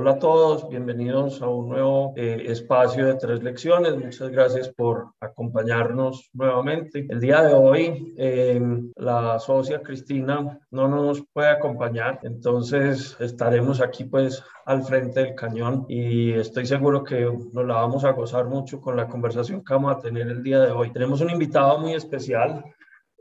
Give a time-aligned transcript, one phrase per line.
[0.00, 3.98] Hola a todos, bienvenidos a un nuevo eh, espacio de tres lecciones.
[3.98, 7.06] Muchas gracias por acompañarnos nuevamente.
[7.06, 14.04] El día de hoy em, la socia Cristina no nos puede acompañar, entonces estaremos aquí
[14.04, 18.80] pues al frente del cañón y estoy seguro que nos la vamos a gozar mucho
[18.80, 20.90] con la conversación que vamos a tener el día de hoy.
[20.92, 22.64] Tenemos un invitado muy especial.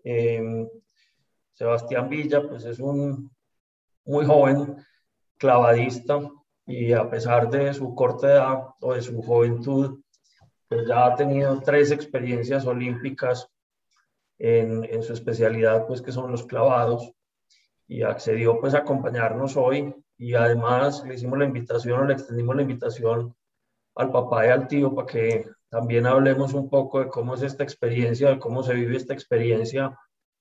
[0.02, 0.66] Em,
[1.52, 3.30] Sebastián Villa, pues es un
[4.06, 4.78] muy joven
[5.38, 6.22] clavadista
[6.70, 10.02] y a pesar de su corta edad o de su juventud,
[10.68, 13.50] pues ya ha tenido tres experiencias olímpicas
[14.38, 17.12] en, en, su especialidad, pues que son los clavados,
[17.88, 22.56] y accedió pues a acompañarnos hoy y además le hicimos la invitación o le extendimos
[22.56, 23.36] la invitación
[23.96, 27.64] al papá y al tío para que también hablemos un poco de cómo es esta
[27.64, 29.98] experiencia, de cómo se vive esta experiencia,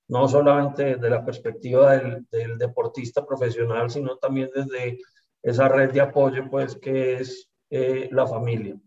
[0.07, 4.99] no solamente desde la perspectiva del, del deportista profesional, sino también desde
[5.41, 8.79] esa red de apoyo pues que es eh, la familia.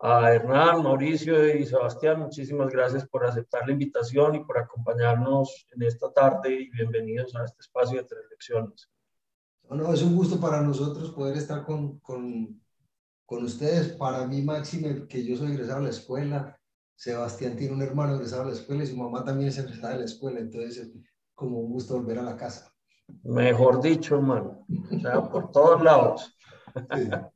[0.00, 5.82] A Hernán, Mauricio y Sebastián, muchísimas gracias por aceptar la invitación y por acompañarnos en
[5.82, 8.88] esta tarde y bienvenidos a este espacio de tres lecciones.
[9.70, 12.62] No, es un gusto para nosotros poder estar con, con,
[13.26, 13.88] con ustedes.
[13.88, 16.58] Para mí, Máxime, que yo soy egresado a la escuela,
[16.94, 20.00] Sebastián tiene un hermano egresado a la escuela y su mamá también es egresada de
[20.00, 20.92] la escuela, entonces es
[21.34, 22.72] como un gusto volver a la casa.
[23.24, 24.66] Mejor dicho, hermano.
[24.90, 26.36] O sea, por todos lados.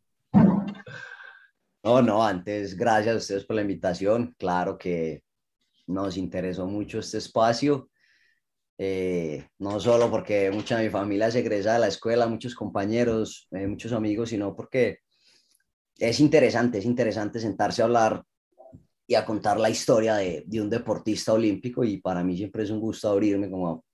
[1.85, 4.37] No, no, antes, gracias a ustedes por la invitación.
[4.39, 5.25] Claro que
[5.89, 7.91] nos interesó mucho este espacio.
[8.79, 13.49] Eh, no solo porque mucha de mi familia se egresa de la escuela, muchos compañeros,
[13.51, 14.99] eh, muchos amigos, sino porque
[15.99, 18.23] es interesante, es interesante sentarse a hablar
[19.07, 22.71] y a contar la historia de, de un deportista olímpico y para mí siempre es
[22.71, 23.85] un gusto abrirme como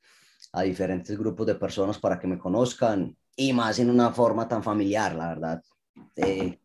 [0.53, 4.63] a diferentes grupos de personas para que me conozcan y más en una forma tan
[4.63, 5.63] familiar, la verdad.
[6.17, 6.59] Eh,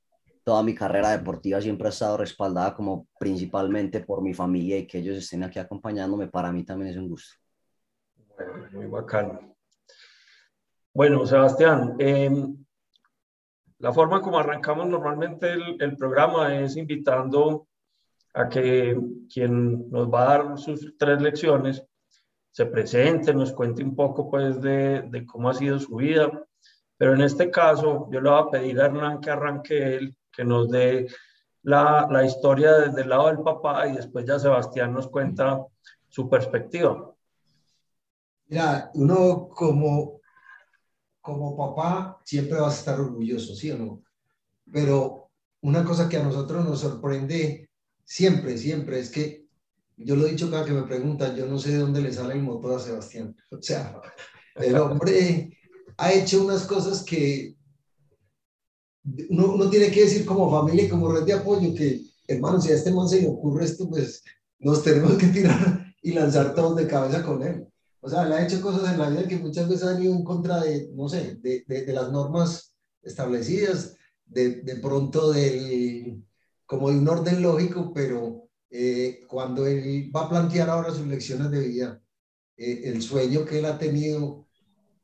[0.43, 4.99] toda mi carrera deportiva siempre ha estado respaldada como principalmente por mi familia y que
[4.99, 7.35] ellos estén aquí acompañándome, para mí también es un gusto.
[8.35, 9.55] Bueno, muy bacano.
[10.93, 12.57] Bueno, Sebastián, em,
[13.79, 17.67] la forma como arrancamos normalmente el, el, programa es invitando
[18.33, 18.97] a que
[19.31, 21.85] quien nos va a dar sus tres lecciones
[22.53, 26.31] se presente, nos cuente un poco pues de, de, cómo ha sido su vida.
[26.97, 30.45] Pero en este caso yo le voy a pedir a Hernán que arranque él, que
[30.45, 31.07] nos dé
[31.63, 35.65] la, la historia desde el lado del papá y después ya Sebastián nos cuenta
[36.07, 37.11] su perspectiva.
[38.45, 40.21] Mira, uno como,
[41.21, 44.03] como papá siempre va a estar orgulloso, ¿sí o no?
[44.71, 45.31] Pero
[45.61, 47.71] una cosa que a nosotros nos sorprende
[48.03, 49.42] siempre, siempre es que
[49.97, 52.33] yo lo he dicho cada que me preguntan, yo no sé de dónde le sale
[52.33, 53.35] el motor a Sebastián.
[53.51, 53.99] O sea,
[54.55, 55.57] el hombre
[55.97, 57.55] ha hecho unas cosas que
[59.29, 62.75] uno, tiene que decir como familia y como red de apoyo que, hermano, si a
[62.75, 64.23] este man se le ocurre esto, pues
[64.59, 67.67] nos tenemos que tirar y lanzar todos de cabeza con él.
[67.99, 70.23] O sea, le ha hecho cosas en la vida que muchas veces han ido en
[70.23, 76.21] contra de, no sé, de, de, de las normas establecidas, de, de pronto del,
[76.65, 78.42] como de un orden lógico, pero
[78.75, 82.01] eh, cuando él va a plantear ahora sus lecciones de vida,
[82.57, 84.47] eh, el sueño que él ha tenido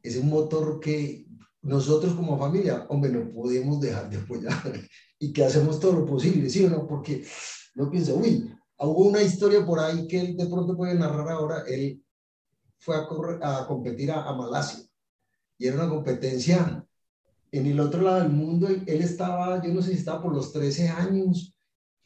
[0.02, 1.28] es un motor que
[1.62, 4.53] nosotros como familia, hombre, no podemos dejar de apoyar.
[5.22, 6.88] Y que hacemos todo lo posible, ¿sí o no?
[6.88, 7.25] Porque
[7.75, 11.66] no pienso, uy, hubo una historia por ahí que él de pronto puede narrar ahora,
[11.68, 12.02] él
[12.79, 14.79] fue a, a competir a, a, Malasia.
[15.58, 16.88] Y era una competencia
[17.52, 20.53] en el otro lado del mundo, él estaba, yo no sé si estaba por los
[20.53, 21.53] 13 años,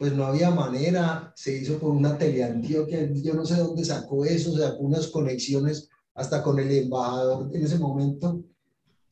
[0.04, 4.52] pues no había manera, se hizo por una teleantioquia, yo no sé dónde sacó eso,
[4.52, 8.44] sacó unas conexiones hasta con el embajador en ese momento,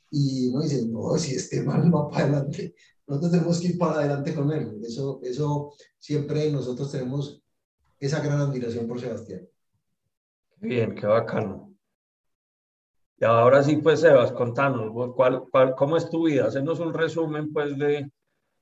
[0.10, 2.76] y uno dice, no, si este mal va para adelante,
[3.08, 7.42] nosotros tenemos que ir para adelante con él, eso, eso siempre nosotros tenemos
[7.98, 9.48] esa gran admiración por Sebastián.
[10.58, 11.74] Bien, qué bacano.
[13.18, 16.48] Y ahora sí, pues, Sebas, contanos, ¿cuál, cuál, ¿cómo es tu vida?
[16.48, 18.12] Hacenos un resumen, pues, de,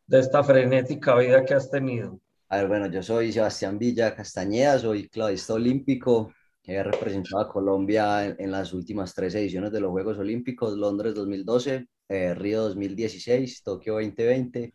[0.10, 2.20] de esta frenética vida que has tenido?
[2.50, 6.34] A ver, bueno, yo soy Sebastián Villa Castañeda, soy clavista olímpico,
[6.64, 11.14] he representado a Colombia en, en, las últimas tres ediciones de los Juegos Olímpicos, Londres
[11.14, 14.74] 2012, eh, Río 2016, Tokio 2020.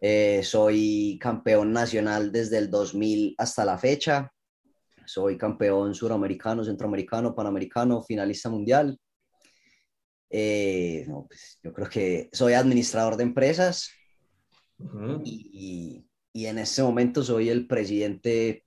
[0.00, 4.32] Eh, soy campeón nacional desde el 2000 hasta la fecha.
[5.04, 8.96] Soy campeón suramericano, centroamericano, panamericano, finalista mundial.
[10.30, 13.90] Eh, no, pues, yo creo que soy administrador de empresas,
[15.24, 18.64] y, y, en este momento soy el presidente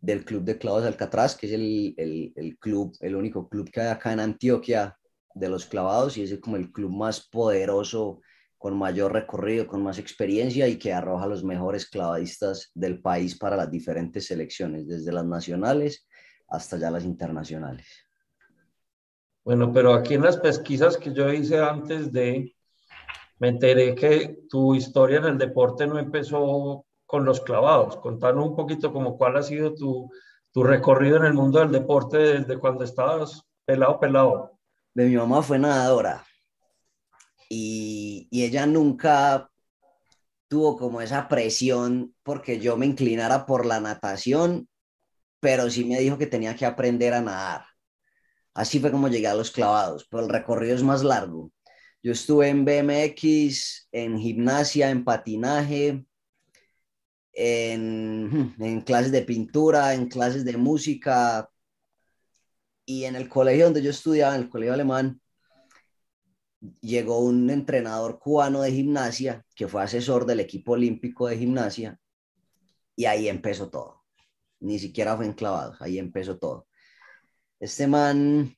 [0.00, 3.70] del Club de Clavos de Alcatraz, que es el, el, el, club, el único club
[3.70, 4.98] que hay acá en Antioquia
[5.34, 8.20] de los clavados y es como el club más poderoso
[8.58, 13.56] con mayor recorrido, con más experiencia y que arroja los mejores clavadistas del país para
[13.56, 16.08] las diferentes selecciones, desde las nacionales
[16.48, 17.86] hasta ya las internacionales.
[19.44, 22.53] Bueno, pero aquí en las pesquisas que yo hice antes de,
[23.38, 27.96] me enteré que tu historia en el deporte no empezó con los clavados.
[27.96, 30.10] Contanos un poquito como cuál ha sido tu,
[30.52, 34.58] tu recorrido en el mundo del deporte desde cuando estabas pelado, pelado.
[34.94, 36.24] De mi mamá fue nadadora
[37.48, 39.50] y, y ella nunca
[40.48, 44.68] tuvo como esa presión porque yo me inclinara por la natación,
[45.40, 47.64] pero sí me dijo que tenía que aprender a nadar.
[48.54, 51.50] Así fue como llegué a los clavados, pero el recorrido es más largo.
[52.04, 56.04] Yo estuve en BMX, en gimnasia, en patinaje,
[57.32, 61.48] en, en, clases de pintura, en clases de música.
[62.84, 65.18] Y en el colegio donde yo estudiaba, en el colegio alemán,
[66.82, 71.98] llegó un entrenador cubano de gimnasia que fue asesor del equipo olímpico de gimnasia.
[72.94, 74.04] Y ahí empezó todo.
[74.60, 76.68] Ni siquiera fue enclavado, ahí empezó todo.
[77.58, 78.54] Este man,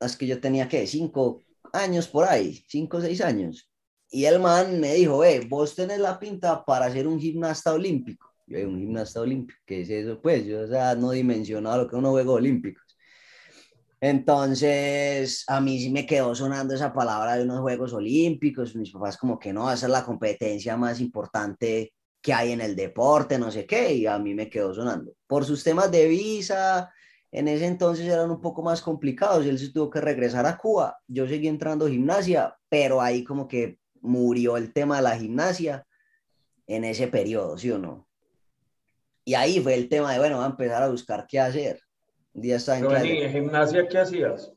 [0.00, 3.70] es que yo tenía que cinco años por ahí, cinco o seis años.
[4.10, 8.32] Y el man me dijo, eh, vos tenés la pinta para ser un gimnasta olímpico.
[8.46, 10.20] Yo, un gimnasta olímpico, ¿qué es eso?
[10.20, 12.90] Pues yo, o sea, no dimensionaba lo que uno juego olímpicos.
[14.00, 18.74] Entonces, a mí sí me quedó sonando esa palabra de unos Juegos Olímpicos.
[18.74, 21.92] Mis papás como que no, esa es la competencia más importante
[22.22, 25.12] que hay en el deporte, no sé qué, y a mí me quedó sonando.
[25.26, 26.90] Por sus temas de visa,
[27.32, 30.98] en ese entonces eran un poco más complicados, él se tuvo que regresar a Cuba,
[31.06, 35.86] yo seguí entrando a gimnasia, pero ahí como que murió el tema de la gimnasia
[36.66, 38.08] en ese periodo, ¿sí o no?
[39.24, 41.80] Y ahí fue el tema de, bueno, va a empezar a buscar qué hacer.
[42.32, 44.52] Un día estaba en, ¿En gimnasia qué hacías?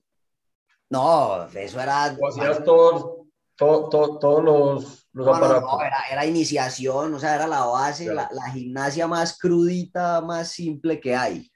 [0.89, 2.15] No, eso era...
[2.19, 3.27] ¿O hacías todos,
[3.57, 5.71] todos los, los no, aparatos?
[5.71, 10.49] No, era, era, iniciación, o sea, era la base, la, la, gimnasia más crudita, más
[10.49, 11.51] simple que hay.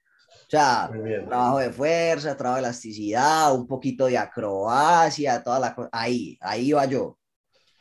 [0.47, 0.89] O sea,
[1.27, 5.89] trabajo de fuerza, trabajo de elasticidad, un poquito de acrobacia, toda la cosa.
[5.91, 7.17] Ahí, ahí iba yo.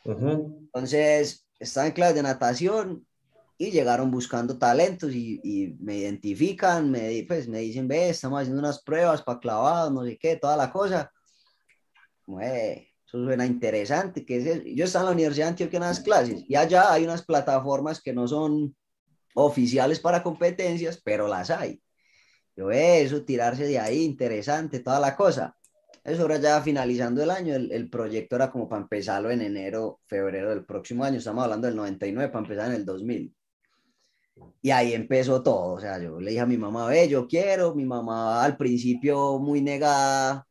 [0.03, 3.07] Entonces, estaba en clase de natación
[3.57, 8.59] y llegaron buscando talentos y, y, me identifican, me, pues me dicen, ve, estamos haciendo
[8.59, 11.09] unas pruebas para clavados, no sé qué, toda la cosa.
[12.25, 14.25] Como, eso suena interesante.
[14.25, 17.05] ¿qué es Yo estaba en la Universidad de Antioquia en las clases y allá hay
[17.05, 18.75] unas plataformas que no son
[19.35, 21.81] oficiales para competencias, pero las hay.
[22.57, 25.55] Yo, eso, tirarse de ahí, interesante, toda la cosa.
[26.03, 29.99] Eso era ya finalizando el año, el, el, proyecto era como para empezarlo en enero,
[30.07, 33.35] febrero del próximo año, estamos hablando del 99, para empezar en el 2000.
[34.61, 37.75] Y ahí empezó todo, o sea, yo le dije a mi mamá, ve, yo quiero,
[37.75, 40.47] mi mamá al principio muy negada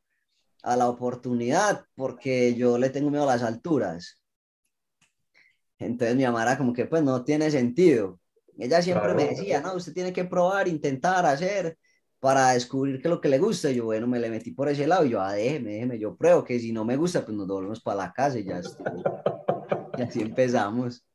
[0.62, 4.22] a la oportunidad, porque yo le tengo miedo a las alturas.
[5.78, 8.20] Entonces mi mamá era como que, pues no tiene sentido.
[8.58, 11.76] Ella siempre me decía, no, usted tiene que probar, intentar, hacer
[12.26, 13.70] para descubrir qué es lo que le gusta.
[13.70, 16.42] Yo, bueno, me le metí por ese lado y yo, ah, déjeme, déjeme, yo pruebo
[16.42, 18.60] que si no me gusta, pues nos volvemos para la casa y ya
[19.96, 21.06] y así empezamos.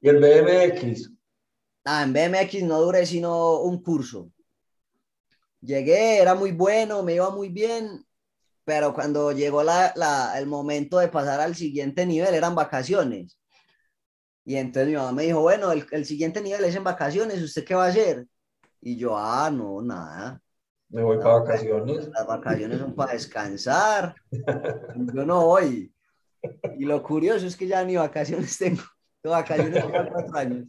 [0.00, 1.10] ¿Y el BMX?
[1.84, 4.30] Ah, en BMX no duré sino un curso.
[5.60, 8.06] Llegué, era muy bueno, me iba muy bien,
[8.62, 13.36] pero cuando llegó la, la, el momento de pasar al siguiente nivel, eran vacaciones.
[14.44, 17.64] Y entonces mi mamá me dijo, bueno, el, el siguiente nivel es en vacaciones, ¿usted
[17.64, 18.28] qué va a hacer?
[18.82, 20.42] Y yo, ah, no, nada.
[20.88, 22.08] Me voy para vacaciones.
[22.08, 24.14] Las vacaciones son para descansar.
[25.14, 25.94] yo no voy.
[26.76, 28.82] Y lo curioso es que ya ni vacaciones tengo.
[29.22, 30.66] Tengo vacaciones por cuatro años.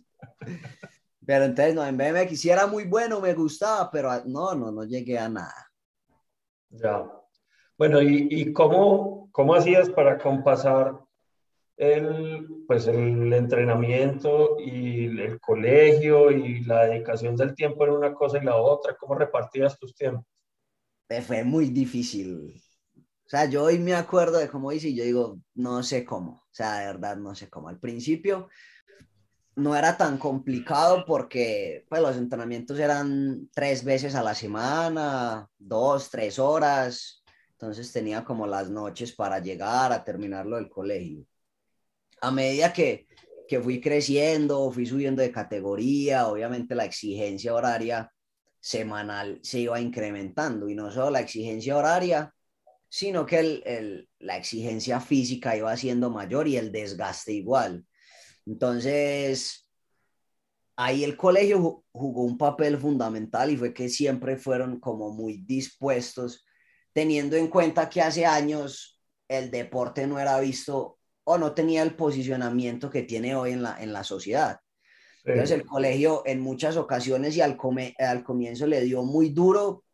[1.25, 5.17] Pero entonces, no, en BMX quisiera muy bueno, me gustaba, pero no, no, no llegué
[5.17, 5.71] a nada.
[6.69, 7.09] Ya.
[7.77, 10.99] Bueno, ¿y, y cómo, cómo hacías para compasar
[11.77, 18.37] el, pues el entrenamiento y el colegio y la dedicación del tiempo en una cosa
[18.37, 18.95] y la otra?
[18.95, 20.25] ¿Cómo repartías tus tiempos?
[21.25, 22.61] Fue muy difícil.
[22.97, 26.31] O sea, yo hoy me acuerdo de cómo hice y yo digo, no sé cómo.
[26.31, 27.69] O sea, de verdad, no sé cómo.
[27.69, 28.49] Al principio
[29.55, 36.09] no era tan complicado porque pues, los entrenamientos eran tres veces a la semana, dos,
[36.09, 37.23] tres horas.
[37.51, 41.25] Entonces tenía como las noches para llegar a terminarlo del colegio
[42.23, 43.05] a medida que,
[43.49, 48.09] que fui creciendo, fui subiendo de categoría, obviamente la exigencia horaria
[48.61, 52.33] semanal se iba incrementando y no solo la exigencia horaria,
[52.87, 57.85] sino que el, el, la exigencia física iba siendo mayor y el desgaste igual.
[58.45, 59.67] Entonces,
[60.77, 66.45] ahí el colegio jugó un papel fundamental y fue que siempre fueron como muy dispuestos,
[66.93, 71.95] teniendo en cuenta que hace años el deporte no era visto o no tenía el
[71.95, 74.59] posicionamiento que tiene hoy en la, en la sociedad.
[75.25, 77.57] Entonces el colegio en muchas ocasiones y al,
[77.99, 79.85] al comienzo le dio muy duro,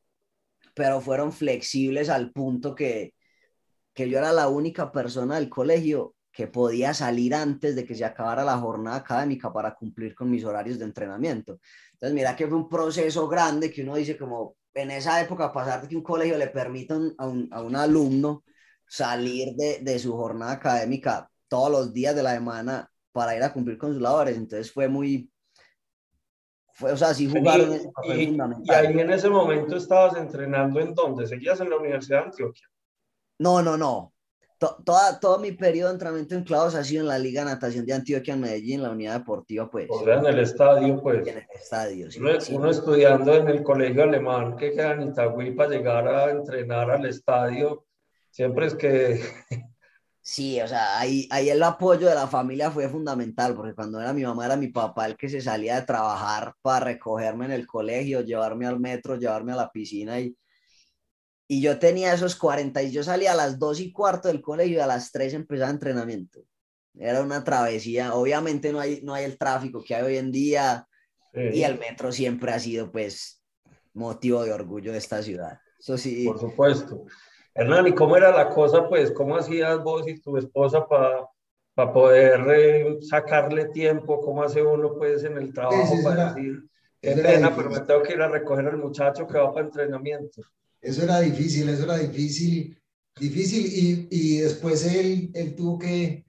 [0.73, 3.13] pero fueron flexibles al punto que,
[3.93, 8.05] que yo era la única persona del colegio que podía salir antes de que se
[8.05, 11.59] acabara la jornada académica para cumplir con mis horarios de entrenamiento.
[11.93, 15.81] Entonces, mira que fue un proceso grande que uno dice como en esa época pasar
[15.81, 18.43] de que un colegio le permita a, un, a un alumno
[18.89, 23.53] salir de, de, su jornada académica todos los días de la semana para ir a
[23.53, 24.35] cumplir con sus labores.
[24.35, 25.29] Entonces fue muy,
[26.73, 28.65] fue, o sea, sí jugaron ese papel y, fundamental.
[28.65, 31.27] Y ahí en ese momento estabas entrenando en dónde?
[31.27, 32.67] ¿Seguías en la Universidad de Antioquia?
[33.39, 34.13] No, no, no.
[34.57, 37.93] toda, todo mi periodo de entrenamiento en clavos ha sido en la Liga Natación de
[37.93, 39.87] Antioquia, en Medellín, en la unidad deportiva, pues.
[39.89, 41.27] O sea, en el estadio, pues.
[41.27, 42.19] En el estadio, sí.
[42.53, 47.05] Uno, estudiando en el colegio alemán que queda en Itagüí para llegar a entrenar al
[47.05, 47.85] estadio,
[48.31, 49.21] siempre es que
[50.31, 54.13] Sí, o sea, ahí, ahí el apoyo de la familia fue fundamental, porque cuando era
[54.13, 57.65] mi mamá, era mi papá el que se salía de trabajar para recogerme en el
[57.65, 60.37] colegio, llevarme al metro, llevarme a la piscina y,
[61.47, 64.77] y yo tenía esos 40 y yo salía a las 2 y cuarto del colegio
[64.77, 66.43] y a las 3 empezaba entrenamiento.
[66.93, 70.87] Era una travesía, obviamente no hay, no hay el tráfico que hay hoy en día
[71.33, 73.43] y el metro siempre ha sido pues
[73.93, 75.59] motivo de orgullo de esta ciudad.
[75.79, 76.25] Eso sí.
[76.25, 77.05] Por supuesto.
[77.59, 79.11] Hernán, ¿y cómo era la cosa, pues?
[79.11, 81.27] ¿Cómo hacías vos y tu esposa para
[81.79, 84.19] para poder eh, sacarle tiempo?
[84.19, 86.67] ¿Cómo hace uno, pues, en el trabajo para decir,
[87.01, 90.41] qué pena, pero me tengo que ir a recoger al muchacho que va para entrenamiento?
[90.81, 92.77] Eso era difícil, eso era difícil,
[93.17, 96.25] difícil, y, y después él, él tuvo que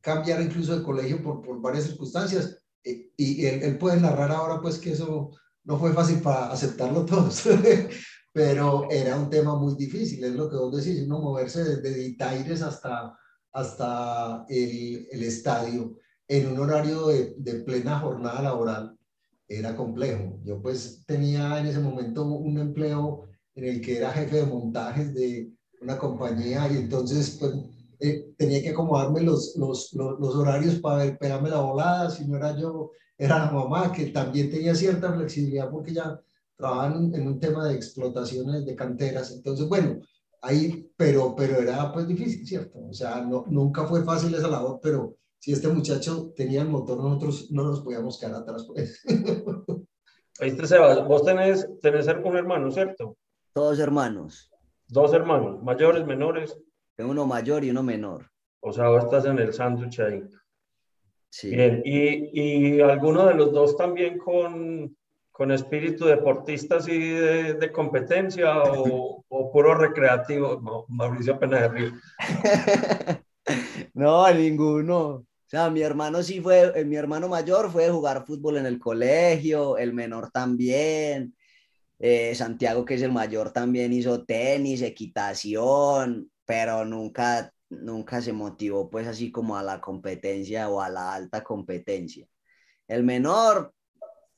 [0.00, 4.60] cambiar incluso de colegio por, por varias circunstancias, eh, y, él, él, puede narrar ahora,
[4.60, 5.30] pues, que eso
[5.62, 7.44] no fue fácil para aceptarlo todos,
[8.32, 12.62] pero era un tema muy difícil, es lo que vos decís, uno moverse desde Itaires
[12.62, 13.16] hasta,
[13.52, 15.98] hasta el, el estadio
[16.28, 18.96] en un horario de, de, plena jornada laboral
[19.48, 20.38] era complejo.
[20.44, 25.12] Yo pues tenía en ese momento un empleo en el que era jefe de montajes
[25.12, 27.52] de una compañía y entonces pues
[28.00, 32.26] eh, tenía que acomodarme los, los, los, los horarios para ver, pegarme la volada, si
[32.26, 36.18] no era yo, era la mamá que también tenía cierta flexibilidad porque ya
[36.62, 39.32] trabajaban en un tema de explotaciones de canteras.
[39.32, 40.00] Entonces, bueno,
[40.40, 42.78] ahí, pero, pero era pues difícil, ¿cierto?
[42.88, 46.98] O sea, no, nunca fue fácil esa labor, pero si este muchacho tenía el motor,
[46.98, 49.02] nosotros no nos podíamos quedar atrás, pues.
[50.40, 53.16] Ahí Sebas, vos tenés, tenés un hermano, ¿cierto?
[53.52, 54.50] Todos hermanos.
[54.88, 56.56] Dos hermanos, mayores, menores.
[56.96, 58.30] Tengo uno mayor y uno menor.
[58.60, 60.22] O sea, vos estás en el sándwich ahí.
[61.28, 61.50] Sí.
[61.50, 64.96] Bien, ¿Y, ¿y alguno de los dos también con,
[65.32, 70.86] con espíritu deportista así de, competencia o, o, puro recreativo?
[70.88, 71.72] Mauricio Pena
[73.94, 75.06] no, ninguno.
[75.08, 78.78] O sea, mi hermano sí fue, eh, mi hermano mayor fue jugar fútbol en el
[78.78, 81.34] colegio, el menor también.
[81.98, 88.90] Eh, Santiago, que es el mayor, también hizo tenis, equitación, pero nunca, nunca se motivó
[88.90, 92.26] pues así como a la competencia o a la alta competencia.
[92.88, 93.72] El menor,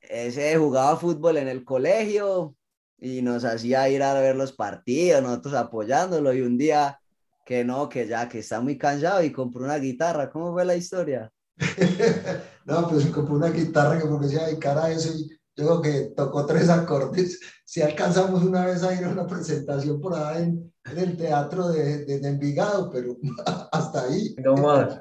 [0.08, 2.54] ese jugaba fútbol en el colegio
[2.98, 7.00] y nos hacía ir a ver los partidos, nosotros apoyándolo y un día
[7.44, 10.30] que no, que ya que está muy cansado y compró una guitarra.
[10.30, 11.30] ¿Cómo fue la historia?
[12.64, 15.80] no, pues compró una guitarra que porque se iba a dedicar a eso y yo
[15.80, 17.40] creo que tocó tres acordes.
[17.66, 22.04] Si alcanzamos una vez a ir a una presentación por ahí en, el teatro de,
[22.04, 23.16] de, Envigado, pero
[23.72, 24.32] hasta ahí.
[24.44, 25.00] No más.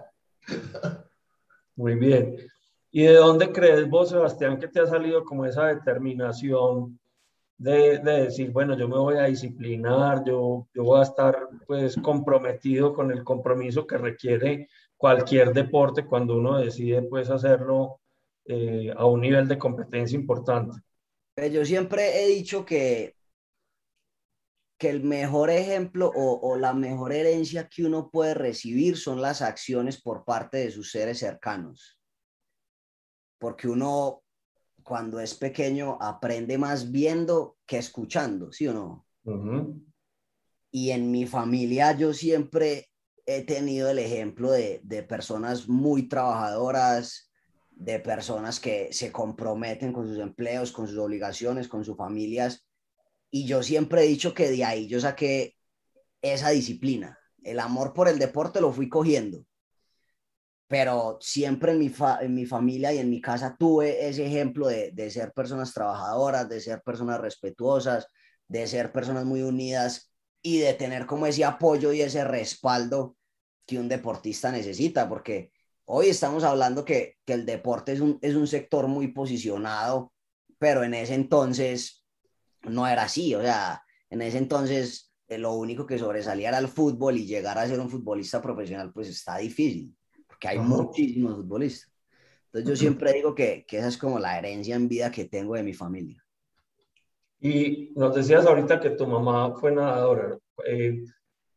[1.75, 2.36] Muy bien.
[2.96, 7.00] ¿Y de dónde crees vos, Sebastián, que te ha salido como esa determinación
[7.58, 11.96] de, de, decir, bueno, yo me voy a disciplinar, yo, yo voy a estar pues
[11.96, 18.00] comprometido con el compromiso que requiere cualquier deporte cuando uno decide pues hacerlo
[18.46, 20.80] eh, a un nivel de competencia importante?
[21.34, 23.16] Pues yo siempre he dicho que,
[24.78, 30.00] que el mejor ejemplo o, la mejor herencia que uno puede recibir son las acciones
[30.00, 32.02] por parte de sus seres cercanos
[33.44, 34.24] porque uno
[34.84, 39.06] cuando es pequeño aprende más viendo que escuchando, ¿sí o no?
[40.72, 42.90] Y en mi familia yo siempre
[43.26, 47.30] he tenido el ejemplo de, de, personas muy trabajadoras,
[47.72, 52.66] de personas que se comprometen con sus empleos, con sus obligaciones, con sus familias.
[53.30, 55.58] Y yo siempre he dicho que de ahí yo saqué
[56.22, 57.20] esa disciplina.
[57.44, 59.46] El amor por el deporte lo fui cogiendo
[60.67, 61.91] pero siempre en mi,
[62.22, 66.50] en mi familia y en mi casa tuve ese ejemplo de, de, ser personas trabajadoras,
[66.50, 68.08] de ser personas respetuosas,
[68.48, 73.15] de ser personas muy unidas y de tener como ese apoyo y ese respaldo
[73.65, 75.51] que un deportista necesita, porque
[75.86, 80.12] hoy estamos hablando que, que el deporte es un, es un sector muy posicionado,
[80.58, 82.05] pero en ese entonces
[82.62, 86.67] no era así, o sea, en ese entonces eh, lo único que sobresalía era el
[86.67, 89.96] fútbol y llegar a ser un futbolista profesional pues está difícil,
[90.44, 91.92] porque hay muchísimos futbolistas.
[92.48, 95.56] Entonces yo siempre digo que, que esa es como la herencia en vida que tengo
[95.56, 96.24] de mi familia.
[97.40, 100.38] Y nos decías ahorita que tu mamá fue nadadora.
[100.68, 101.04] Eh,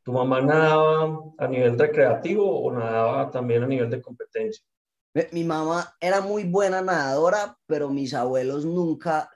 [0.03, 4.65] ¿Tu mamá nadaba a nivel recreativo o nadaba también a nivel de competencia?
[5.33, 9.29] Mi mamá era muy buena nadadora, pero mis abuelos nunca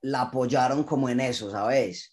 [0.00, 2.11] la apoyaron como en eso, ¿sabes?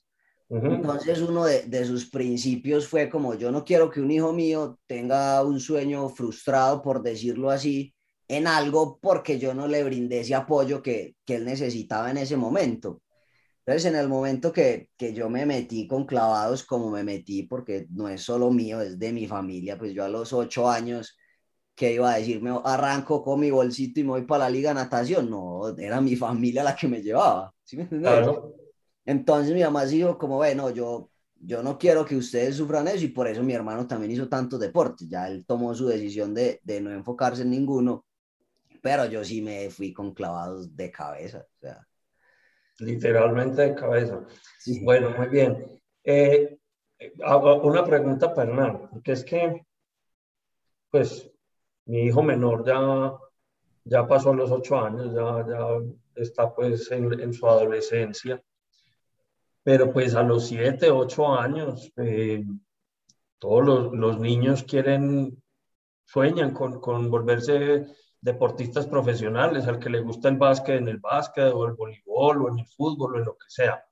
[0.50, 4.80] Entonces uno de, de, sus principios fue como, yo no quiero que un hijo mío
[4.88, 7.94] tenga un sueño frustrado, por decirlo así,
[8.28, 12.36] en algo porque yo no le brindé ese apoyo que, que él necesitaba en ese
[12.36, 13.02] momento.
[13.60, 17.86] Entonces, en el momento que, que, yo me metí con clavados como me metí, porque
[17.92, 21.16] no es solo mío, es de mi familia, pues yo a los ocho años,
[21.76, 24.76] que iba a decirme, arranco con mi bolsito y me voy para la liga de
[24.76, 25.30] natación?
[25.30, 28.12] No, era mi familia la que me llevaba, ¿sí me entiendes?
[28.12, 28.59] Claro.
[29.10, 33.10] Entonces mi mamá dijo como, bueno, yo, yo no quiero que ustedes sufran eso y
[33.10, 36.82] por eso mi hermano también hizo tantos deportes, ya él tomó su decisión de, de
[36.82, 38.06] no enfocarse en ninguno,
[38.82, 41.90] pero yo sí me fui con clavados de cabeza, o sea
[42.80, 44.26] literalmente de cabeza.
[44.84, 45.82] Bueno, muy bien.
[46.04, 46.58] Eh,
[47.62, 49.66] una pregunta para Hernán, porque es que,
[50.90, 51.30] pues,
[51.86, 53.14] mi hijo menor ya,
[53.84, 58.42] ya pasó los ocho años, ya, ya está pues en, su adolescencia,
[59.70, 62.44] pero pues a los siete, ocho años, eh,
[63.38, 65.44] todos los, los, niños quieren,
[66.06, 67.86] sueñan con, con volverse
[68.20, 72.50] deportistas profesionales, al que le gusta el básquet en el básquet o el voleibol o
[72.50, 73.86] en el fútbol o en lo que sea.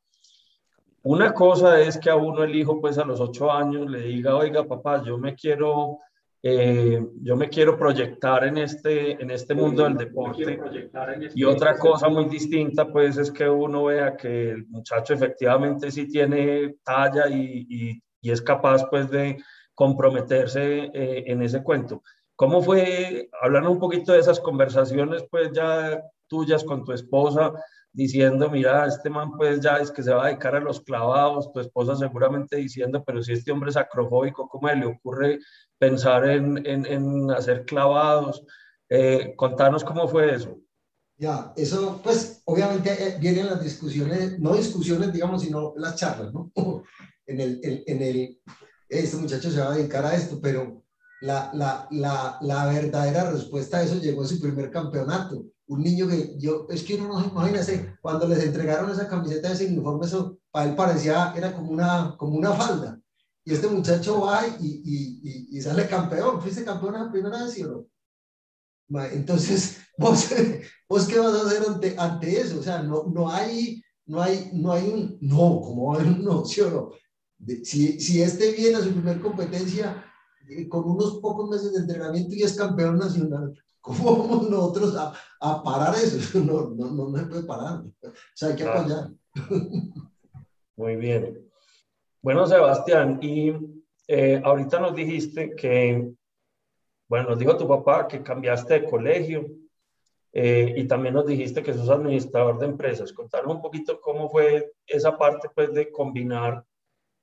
[1.04, 4.36] Una cosa es que a uno el hijo pues a los ocho años le diga,
[4.36, 6.00] oiga papá, yo me quiero,
[6.50, 10.54] eh, yo me quiero proyectar en este, en este mundo del deporte.
[10.54, 15.92] Este y otra cosa muy distinta pues es que uno vea que el muchacho efectivamente
[15.92, 19.38] sí tiene talla y, y, y es capaz pues de
[19.76, 22.02] comprometerse eh, en ese cuento.
[22.38, 27.52] ¿Cómo fue, hablando un poquito de esas conversaciones, pues ya tuyas con tu esposa,
[27.98, 31.52] diciendo, mira, este man pues ya es que se va a dedicar a los clavados,
[31.52, 35.40] tu esposa seguramente diciendo, pero si este hombre es acrofóbico, ¿cómo le ocurre
[35.80, 38.44] pensar en, en, en hacer clavados?
[38.88, 40.60] Eh, contanos cómo fue eso.
[41.18, 46.52] Ya, eso pues obviamente eh, vienen las discusiones, no discusiones digamos, sino las charlas, ¿no?
[47.26, 48.40] en el, en el,
[48.88, 50.84] este muchacho se va a dedicar a esto, pero
[51.22, 55.46] la, la, la, la, verdadera respuesta a eso llegó en su primer campeonato.
[55.68, 59.52] Un niño que yo, es que uno no se imagina, cuando les entregaron esa camiseta,
[59.52, 63.00] ese uniforme, eso para él parecía, era como una, como una falda.
[63.44, 66.42] Y este muchacho va y, y, y, sale campeón.
[66.42, 67.88] ¿Fuiste campeón la primera vez, o
[68.90, 69.06] no?
[69.12, 70.28] Entonces, ¿vos,
[70.90, 72.60] ¿vos qué vas a hacer ante, ante eso?
[72.60, 76.14] O sea, no, no, hay, no, hay, no hay un no, como va a haber
[76.14, 76.46] un no?
[76.46, 76.92] ¿sí o no?
[77.64, 80.04] si, si este viene a su primer competencia,
[80.70, 83.54] con unos pocos meses de entrenamiento y es campeón nacional.
[83.88, 86.40] ¿Cómo vamos nosotros a, a parar eso?
[86.46, 87.80] No, no, no, no se puede parar.
[87.80, 89.12] O sea, hay que apoyar.
[90.76, 91.50] Muy bien.
[92.22, 93.54] Bueno, Sebastián, y
[94.10, 96.12] eh, ahorita nos dijiste que,
[97.08, 99.48] bueno, nos dijo tu papá que cambiaste de colegio
[100.34, 103.14] eh, y también nos dijiste que sos administrador de empresas.
[103.14, 106.66] Contanos un poquito cómo fue esa parte, pues, de combinar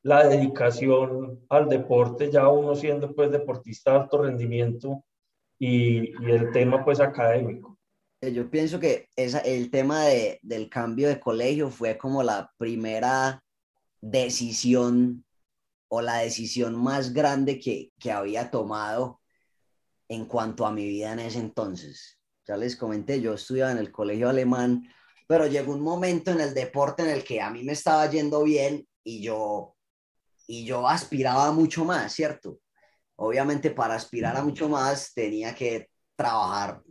[0.02, 5.04] la dedicación al deporte, ya uno siendo pues deportista de alto rendimiento
[5.58, 7.78] y, y el tema pues académico.
[8.20, 12.50] Eh, yo pienso que esa, el tema de, del cambio de colegio fue como la
[12.56, 13.42] primera
[14.00, 15.24] decisión
[15.88, 19.20] o la decisión más grande que, que había tomado
[20.08, 22.18] en cuanto a mi vida en ese entonces.
[22.46, 24.86] Ya les comenté, yo estudiaba en el colegio alemán,
[25.26, 28.42] pero llegó un momento en el deporte en el que a mí me estaba yendo
[28.42, 29.74] bien y yo
[30.46, 32.58] y yo aspiraba mucho más, ¿cierto?
[33.16, 36.82] Obviamente para aspirar a mucho más tenía que trabajar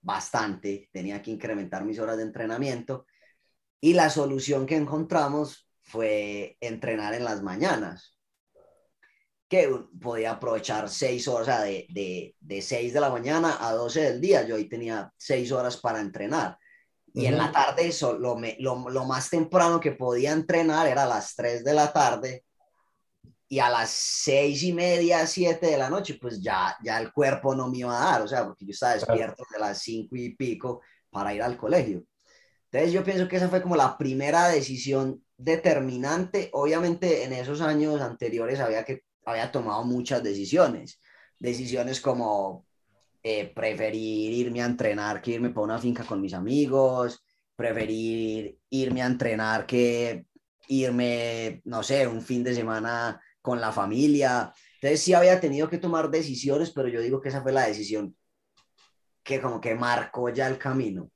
[0.00, 3.06] bastante, tenía que incrementar mis horas de entrenamiento.
[3.80, 8.16] Y la solución que encontramos fue entrenar en las mañanas,
[9.48, 9.68] que
[10.00, 14.46] podía aprovechar seis horas, de, de, de 6 de la mañana a 12 del día,
[14.46, 16.56] yo ahí tenía seis horas para entrenar.
[17.12, 21.34] Y en la tarde, lo, lo, lo, más temprano que podía entrenar era a las
[21.34, 22.44] 3 de la tarde
[23.52, 27.52] y a las seis y media, siete de la noche, pues ya, ya el cuerpo
[27.52, 30.36] no me iba a dar, o sea, porque yo estaba despierto de las cinco y
[30.36, 32.04] pico para ir al colegio.
[32.70, 36.50] Entonces yo pienso que esa fue como la primera decisión determinante.
[36.52, 41.00] Obviamente en esos años anteriores había, que, había tomado muchas decisiones.
[41.36, 42.66] Decisiones como
[43.20, 47.24] eh, preferir irme a entrenar que irme para una finca con mis amigos,
[47.56, 50.26] preferir irme a entrenar que
[50.68, 54.52] irme, no sé, un fin de semana con la familia.
[54.74, 58.16] Entonces sí había tenido que tomar decisiones, pero yo digo que esa fue la decisión
[59.22, 61.10] que como que marcó ya el camino.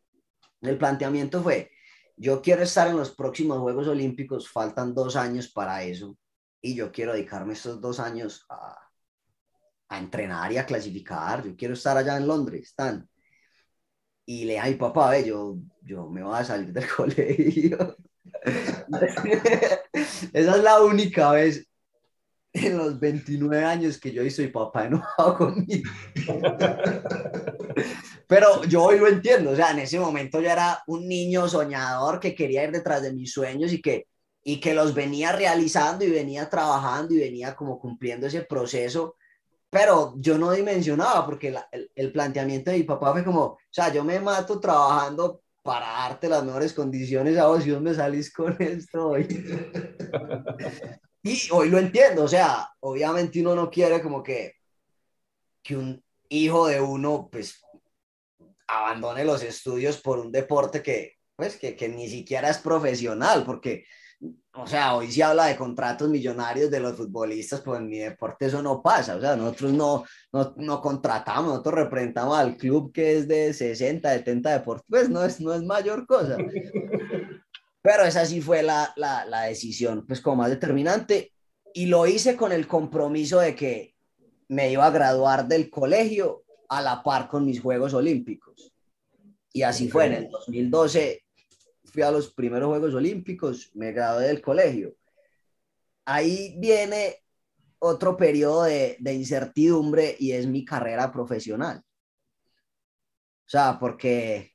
[0.61, 1.71] El planteamiento fue,
[2.17, 6.17] yo quiero estar en los próximos Juegos Olímpicos, faltan dos años para eso,
[6.61, 8.79] y yo quiero dedicarme estos dos años a,
[9.89, 13.09] a entrenar y a clasificar, yo quiero estar allá en Londres, están.
[14.27, 17.97] Y le dije a mi papá, ve, yo, yo me voy a salir del colegio.
[20.33, 21.67] Esa es la única vez
[22.55, 25.91] en los 29 años que yo hice mi papá enojado conmigo.
[28.29, 32.21] Pero yo hoy lo entiendo, o sea, en ese momento yo era un niño soñador
[32.21, 34.07] que quería ir detrás de mis sueños y que,
[34.45, 39.17] y que los venía realizando y venía trabajando y venía como cumpliendo ese proceso,
[39.69, 43.93] pero yo no dimensionaba porque el, el, planteamiento de mi papá fue como, o sea,
[43.93, 48.33] yo me mato trabajando para darte las mejores condiciones a vos y vos me salís
[48.33, 49.27] con esto hoy.
[51.25, 54.57] Y hoy lo entiendo, o sea, obviamente uno no quiere como que,
[55.63, 57.65] que un hijo de uno, pues
[58.69, 63.87] abandone los estudios por un deporte que, pues, que, que ni siquiera es profesional, porque,
[64.53, 68.45] o sea, hoy se habla de contratos millonarios de los futbolistas, pues en mi deporte
[68.45, 73.17] eso no pasa, o sea, nosotros no, no, no contratamos, nosotros representamos al club que
[73.17, 76.37] es de 60, 70 deportes, pues no es, no es mayor cosa.
[77.85, 81.35] Pero esa sí fue la, la, la decisión, pues como más determinante,
[81.75, 83.95] y lo hice con el compromiso de que
[84.49, 88.73] me iba a graduar del colegio a la par con mis Juegos Olímpicos.
[89.53, 91.25] Y así fue, en el 2012
[91.85, 94.97] fui a los primeros Juegos Olímpicos, me gradué del colegio.
[96.07, 97.23] Ahí viene
[97.81, 101.83] otro periodo de, de incertidumbre y es mi carrera profesional.
[103.47, 104.54] O sea, porque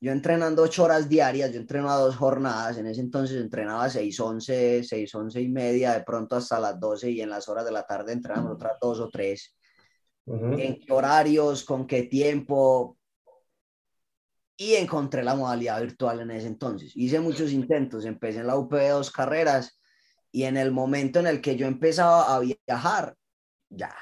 [0.00, 4.18] yo entrenando ocho horas diarias, yo entreno a dos jornadas, en ese entonces entrenaba seis,
[4.18, 7.72] once, seis, once y media, de pronto hasta las doce y en las horas de
[7.72, 9.54] la tarde entrenamos otras dos o tres
[10.26, 12.96] en qué horarios, con qué tiempo.
[14.56, 16.92] Y encontré la modalidad virtual en ese entonces.
[16.94, 19.80] Hice muchos intentos, empecé en la UP dos carreras
[20.30, 23.16] y en el momento en el que yo empezaba a viajar,
[23.70, 23.94] ya.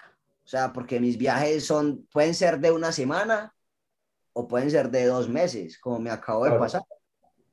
[0.45, 3.55] O sea, porque mis viajes son, pueden ser de una semana
[4.39, 6.85] o pueden ser de dos meses, como me acabo de pasar.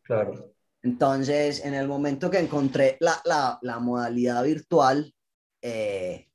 [0.03, 0.53] Claro.
[0.83, 5.11] Entonces, en el momento que encontré la, la, la modalidad virtual,
[5.63, 6.29] eh,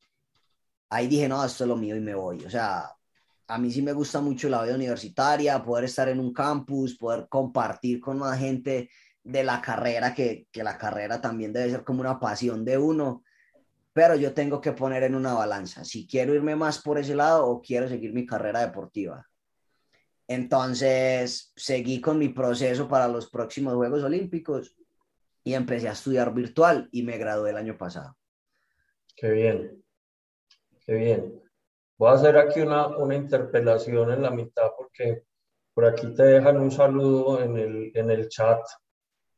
[0.89, 2.45] ahí dije, no, esto es lo mío y me voy.
[2.45, 2.91] O sea,
[3.47, 7.29] a mí sí me gusta mucho la vida universitaria, poder estar en un campus, poder
[7.29, 8.91] compartir con más gente
[9.23, 13.23] de la carrera, que, que la carrera también debe ser como una pasión de uno,
[13.93, 17.47] pero yo tengo que poner en una balanza si quiero irme más por ese lado
[17.47, 19.30] o quiero seguir mi carrera deportiva.
[20.31, 24.77] Entonces, seguí con mi proceso para los próximos Juegos Olímpicos
[25.43, 28.17] y empecé a estudiar virtual y me gradué el año pasado.
[29.17, 29.81] Qué bien
[30.95, 31.43] bien.
[31.99, 35.25] Voy a hacer aquí una, una interpelación en la mitad porque
[35.75, 38.61] por aquí te dejan un saludo en el, en el chat.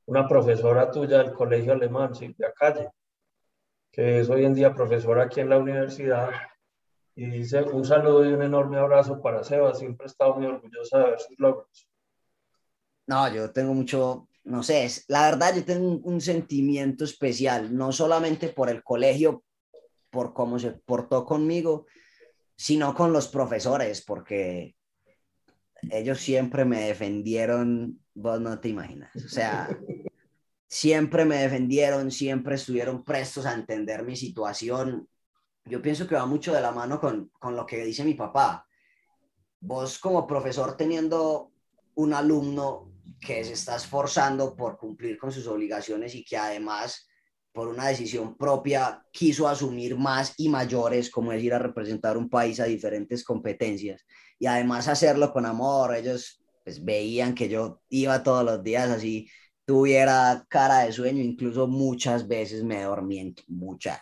[0.07, 2.90] Una profesora tuya del colegio alemán, Silvia Calle,
[3.90, 6.31] que es hoy en día profesora aquí en la universidad.
[7.14, 9.75] Y dice un saludo y un enorme abrazo para Seba.
[9.75, 11.88] Siempre he estado muy orgullosa de ver sus logros.
[13.07, 17.90] No, yo tengo mucho, no sé, la verdad yo tengo un, un, sentimiento especial, no
[17.90, 19.44] solamente por el colegio,
[20.09, 21.87] por cómo se portó conmigo,
[22.55, 24.77] sino con los profesores, porque
[25.90, 29.68] ellos siempre me defendieron, vos no te imaginas, o sea,
[30.72, 35.07] siempre me defendieron, siempre estuvieron prestos a entender mi situación.
[35.64, 38.66] Yo pienso que va mucho de la mano con, con lo que dice mi papá.
[39.61, 41.53] Vos como profesor teniendo
[41.94, 47.07] un alumno que se está esforzando por cumplir con sus obligaciones y que además
[47.53, 52.31] por una decisión propia, quiso asumir más y mayores, como es ir a representar un
[52.31, 54.07] país a diferentes competencias.
[54.38, 59.29] Y además hacerlo con amor, ellos pues, veían que yo iba todos los días así,
[59.64, 64.01] tuviera cara de sueño, incluso muchas veces me dormí en muchas,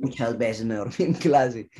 [0.00, 1.70] muchas veces me dormí en clase,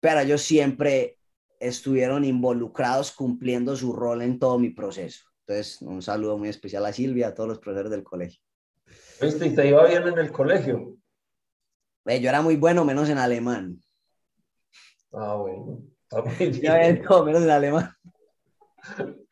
[0.00, 1.16] pero ellos siempre
[1.60, 5.24] estuvieron involucrados cumpliendo su rol en todo mi proceso.
[5.46, 8.40] Entonces, un saludo muy especial a Silvia, a todos los profesores del colegio.
[9.20, 10.94] ¿Y te iba bien en el colegio?
[12.04, 13.78] yo era muy bueno, menos en alemán.
[15.12, 15.82] Ah, bueno.
[16.62, 17.90] Ya todo, menos en alemán.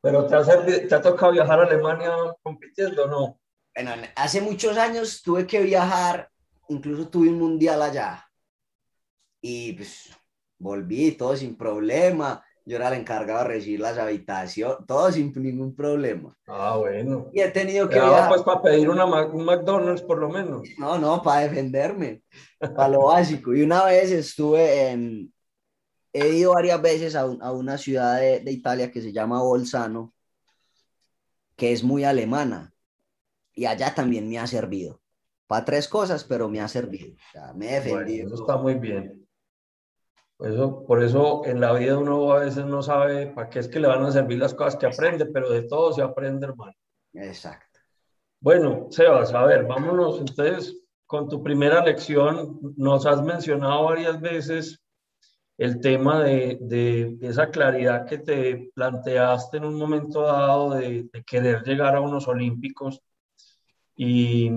[0.00, 2.10] ¿Pero te ha, te ha tocado viajar a Alemania
[2.42, 3.38] compitiendo no?
[3.74, 6.28] Bueno, hace muchos años tuve que viajar,
[6.68, 8.28] incluso tuve un mundial allá.
[9.40, 10.10] Y pues
[10.58, 12.44] volví todo sin problema.
[12.64, 16.36] Yo era el encargado de recibir las habitaciones, todo sin ningún problema.
[16.46, 17.30] Ah, bueno.
[17.32, 18.28] Y he tenido que viajar.
[18.28, 20.68] pues para pedir una, un McDonald's por lo menos.
[20.76, 22.22] No, no, para defenderme,
[22.58, 23.54] para lo básico.
[23.54, 25.32] Y una vez estuve en,
[26.12, 30.14] he ido varias veces a, a una ciudad de, de, Italia que se llama Bolzano,
[31.56, 32.72] que es muy alemana.
[33.54, 35.00] Y allá también me ha servido.
[35.46, 37.14] Para tres cosas, pero me ha servido.
[37.14, 38.26] O sea, me he defendido.
[38.26, 39.26] eso está muy bien.
[40.36, 43.66] Por eso, por eso en la vida uno a veces no sabe para qué es
[43.66, 46.74] que le van a servir las cosas que aprende, pero de todo se aprende, hermano.
[47.12, 47.80] Exacto.
[48.40, 52.60] Bueno, Sebas, a ver, vámonos entonces con tu primera lección.
[52.76, 54.80] Nos has mencionado varias veces
[55.58, 61.64] el tema de, de, esa claridad que te planteaste en un momento dado de, querer
[61.64, 63.02] llegar a unos olímpicos
[63.96, 64.50] y,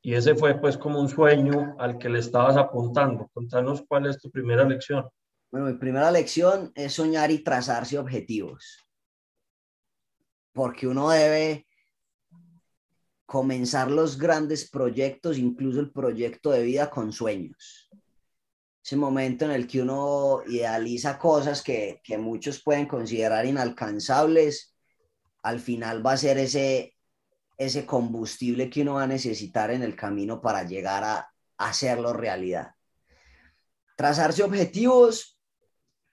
[0.00, 3.28] y, ese fue pues como un sueño al que le estabas apuntando.
[3.34, 5.06] Contanos cuál es tu primera lección.
[5.50, 8.78] Bueno, mi primera lección es soñar y trazarse objetivos,
[10.54, 11.66] porque uno debe
[13.26, 17.81] comenzar los grandes proyectos, incluso el proyecto de vida con sueños
[18.84, 24.74] ese momento en el que uno idealiza cosas que, que, muchos pueden considerar inalcanzables,
[25.42, 26.96] al final va a ser ese,
[27.56, 32.72] ese combustible que uno va a necesitar en el camino para llegar a, hacerlo realidad.
[33.96, 35.38] Trazarse objetivos,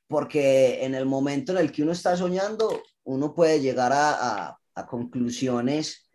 [0.08, 4.60] porque en el momento en el que uno está soñando, uno puede llegar a, a,
[4.75, 6.08] a conclusiones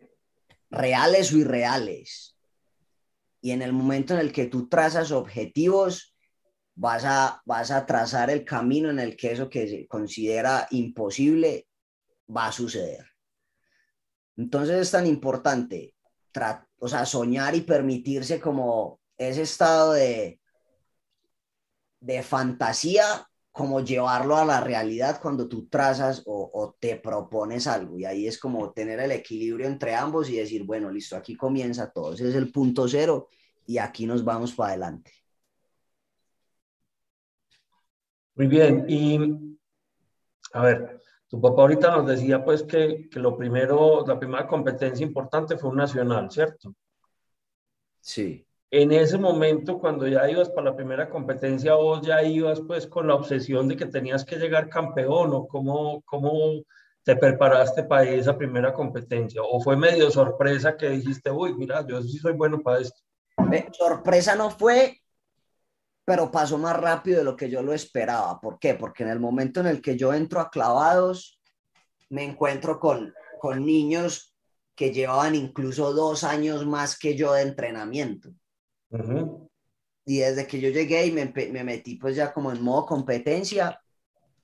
[0.69, 2.37] reales o irreales.
[3.41, 6.14] Y en el momento en el que tú trazas objetivos,
[6.75, 11.67] vas a, vas a trazar el camino en el que eso que se considera imposible
[12.35, 13.05] va a suceder.
[14.37, 15.95] Entonces es tan importante,
[16.79, 20.41] o sea, soñar y permitirse como ese estado de,
[22.01, 27.97] de fantasía, como llevarlo a la realidad cuando tú trazas o, o, te propones algo.
[27.97, 31.89] Y ahí es como tener el equilibrio entre ambos y decir, bueno, listo, aquí comienza
[31.89, 33.29] todo, ese es el punto cero
[33.65, 35.24] y aquí nos vamos para adelante.
[38.35, 39.57] Muy bien, y
[40.53, 45.05] a ver, tu papá ahorita nos decía pues que, que, lo primero, la primera competencia
[45.05, 46.73] importante fue un nacional, ¿cierto?
[47.99, 48.45] Sí.
[48.71, 53.07] En ese momento, cuando ya ibas para la primera competencia, vos ya ibas pues con
[53.07, 56.61] la obsesión de que tenías que llegar campeón o cómo, cómo
[57.05, 59.41] te preparaste para esa primera competencia?
[59.43, 62.99] ¿O fue medio sorpresa que dijiste, uy, mira, yo sí soy bueno para esto?
[63.71, 65.01] Sorpresa no fue,
[66.05, 68.39] pero pasó más rápido de lo que yo lo esperaba.
[68.39, 68.75] ¿Por qué?
[68.75, 71.41] Porque en el momento en el que yo entro a clavados,
[72.09, 74.35] me encuentro con, con niños
[74.75, 78.29] que llevaban incluso dos años más que yo de entrenamiento.
[80.05, 83.81] Y desde que yo llegué y me, me, metí pues ya como en modo competencia,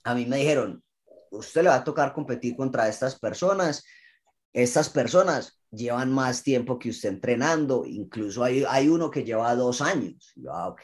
[0.04, 0.84] a mí me dijeron,
[1.30, 3.86] usted le va a tocar competir contra estas personas.
[4.52, 9.82] Estas personas llevan más tiempo que usted entrenando, incluso hay, hay uno que lleva dos
[9.82, 10.34] años.
[10.36, 10.82] Yo, ah, ok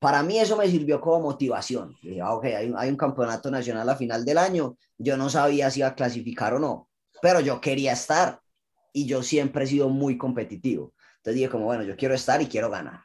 [0.00, 1.94] para mí eso me sirvió como motivación.
[2.02, 4.76] Dije, ah, ok, hay, hay, un campeonato nacional a final del año.
[4.96, 6.88] Yo no sabía si iba a clasificar o no,
[7.20, 8.40] pero yo quería estar
[8.94, 10.94] y yo siempre he sido muy competitivo.
[11.18, 13.00] Entonces dije como, bueno, yo quiero estar y quiero ganar.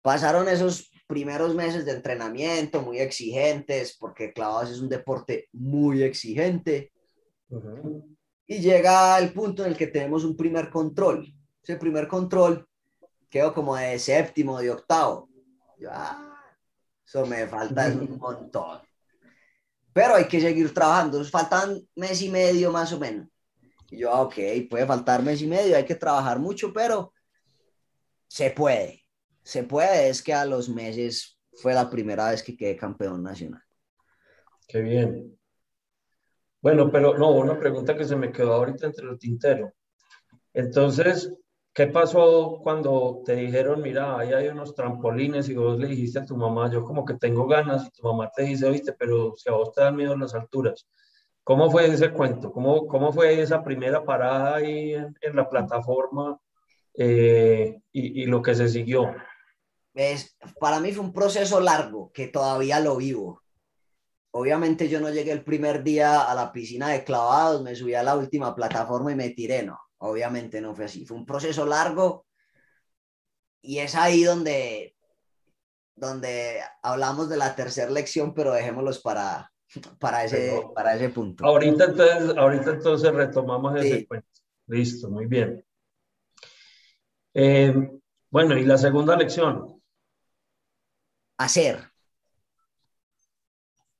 [0.00, 6.92] Pasaron esos primeros meses de entrenamiento muy exigentes, porque clavados es un deporte muy exigente.
[8.46, 11.26] Y llega el punto en el que tenemos un primer control.
[11.64, 12.64] Ese primer control
[13.28, 15.29] quedó como de séptimo, de octavo
[15.88, 16.44] Ah,
[17.06, 18.80] eso me falta un montón.
[19.92, 21.24] Pero hay que seguir trabajando.
[21.24, 23.28] Faltan mes y medio más o menos.
[23.90, 24.34] Y yo, ah, ok,
[24.68, 27.12] puede faltar mes y medio, hay que trabajar mucho, pero
[28.28, 29.04] se puede.
[29.42, 33.62] Se puede, es que a los meses fue la primera vez que quedé campeón nacional.
[34.68, 35.36] Qué bien.
[36.62, 39.72] Bueno, pero no, una pregunta que se me quedó ahorita entre el tintero.
[40.52, 41.32] Entonces,
[41.72, 46.24] ¿Qué pasó cuando te dijeron, mira, ahí hay unos trampolines y vos le dijiste a
[46.24, 49.48] tu mamá, yo como que tengo ganas y tu mamá te dice, viste, pero si
[49.48, 50.88] a vos te dan miedo las alturas?
[51.44, 52.50] ¿Cómo fue ese cuento?
[52.52, 56.40] ¿Cómo, cómo fue esa primera parada ahí en, la plataforma
[56.94, 59.14] eh, y, y, lo que se siguió?
[59.94, 63.42] Es, para mí fue un proceso largo que todavía lo vivo.
[64.32, 68.02] Obviamente yo no llegué el primer día a la piscina de clavados, me subí a
[68.02, 71.04] la última plataforma y me tiré, no Obviamente no fue así.
[71.04, 72.26] Fue un proceso largo
[73.62, 74.96] y es ahí donde,
[75.94, 79.52] donde hablamos de la tercera lección, pero dejémoslos para,
[79.98, 81.44] para ese, para ese punto.
[81.44, 84.28] Ahorita entonces, ahorita entonces retomamos ese cuento.
[84.66, 85.64] Listo, muy bien.
[87.34, 87.74] Eh,
[88.30, 89.82] bueno, y la segunda lección.
[91.36, 91.90] Hacer.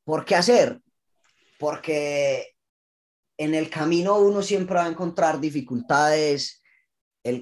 [0.05, 0.81] ¿Por qué hacer?
[1.59, 2.57] Porque
[3.41, 6.63] en el camino uno siempre va a encontrar dificultades,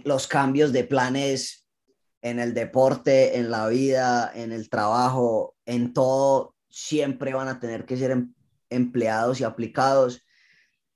[0.04, 1.66] los cambios de planes
[2.22, 7.84] en el deporte, en la vida, en el trabajo, en todo, siempre van a tener
[7.84, 8.32] que ser em,
[8.70, 10.24] empleados y aplicados.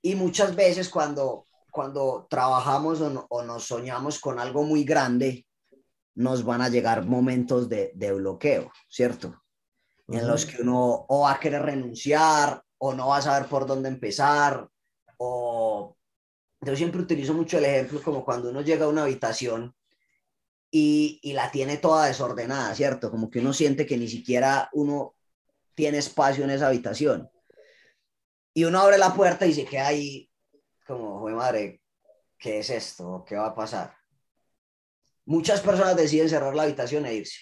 [0.01, 5.45] Y muchas veces cuando, cuando trabajamos o, nos soñamos con algo muy grande,
[6.15, 9.43] nos van a llegar momentos de, bloqueo, ¿cierto?
[10.07, 13.65] En los que uno o va a querer renunciar o no va a saber por
[13.65, 14.69] dónde empezar
[15.17, 15.95] o
[16.61, 19.75] yo siempre utilizo mucho el ejemplo como cuando uno llega a una habitación
[20.71, 23.11] y, y, la tiene toda desordenada, ¿cierto?
[23.11, 25.15] Como que uno siente que ni siquiera uno
[25.75, 27.29] tiene espacio en esa habitación.
[28.55, 30.31] Y uno abre la puerta y se queda ahí
[30.85, 31.81] como, joder madre,
[32.37, 33.23] ¿qué es esto?
[33.27, 33.95] ¿Qué va a pasar?
[35.25, 37.39] Muchas personas deciden cerrar la habitación e irse,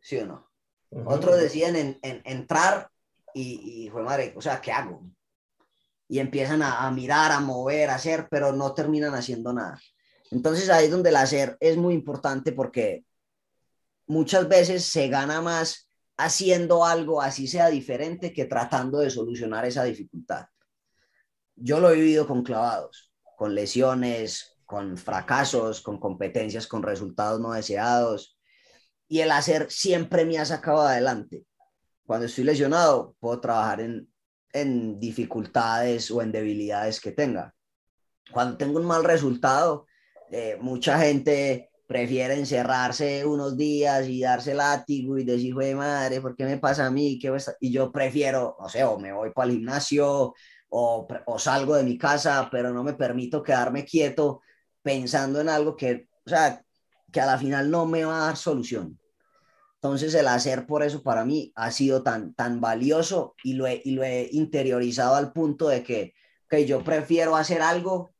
[0.00, 0.50] ¿sí o no?
[1.06, 2.88] Otros deciden en, en, entrar
[3.32, 5.02] y, y, joder madre, o sea, ¿qué hago?
[6.08, 9.80] Y empiezan a, mirar, a mover, a hacer, pero no terminan haciendo nada.
[10.30, 13.04] Entonces ahí es donde el hacer es muy importante porque
[14.06, 19.84] muchas veces se gana más haciendo algo así sea diferente que tratando de solucionar esa
[19.84, 20.46] dificultad.
[21.56, 27.52] Yo lo he vivido con clavados, con lesiones, con fracasos, con competencias, con resultados no
[27.52, 28.38] deseados.
[29.08, 31.44] Y el hacer siempre me ha sacado adelante.
[32.06, 34.08] Cuando estoy lesionado, puedo trabajar en,
[34.54, 37.52] en dificultades o en debilidades que tenga.
[38.32, 39.86] Cuando tengo un mal resultado,
[40.30, 46.34] eh, mucha gente prefiere encerrarse unos días y darse látigo y decir, de madre, ¿por
[46.34, 47.18] qué me pasa a mí?
[47.18, 50.34] ¿Qué y yo prefiero, no sé, o me voy para el gimnasio
[50.70, 54.40] o, o, salgo de mi casa, pero no me permito quedarme quieto
[54.82, 56.62] pensando en algo que, o sea,
[57.12, 58.98] que a la final no me va a dar solución.
[59.84, 63.82] Entonces el hacer por eso para mí ha sido tan, tan valioso y lo, he,
[63.84, 66.14] y lo he interiorizado al punto de que,
[66.48, 68.14] que yo prefiero hacer algo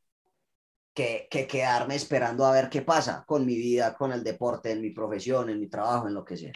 [0.92, 4.90] que, quedarme esperando a ver qué pasa con mi vida, con el deporte, en mi
[4.90, 6.52] profesión, en mi trabajo, en lo que sea.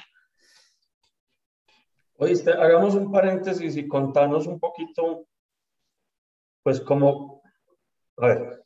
[2.18, 5.26] Oíste, hagamos un paréntesis y contanos un poquito,
[6.62, 7.40] pues como,
[8.18, 8.62] ver,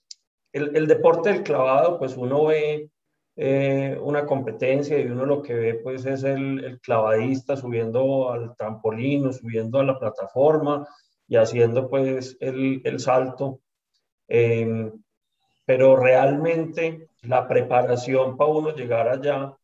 [0.50, 2.90] el, deporte del clavado, pues uno ve
[3.44, 9.26] eh, una competencia y uno lo que ve pues es el, clavadista subiendo al trampolín
[9.26, 10.86] o subiendo a la plataforma
[11.26, 13.58] y haciendo pues el, salto.
[14.28, 14.92] Eh,
[15.64, 19.56] pero realmente la preparación para uno llegar allá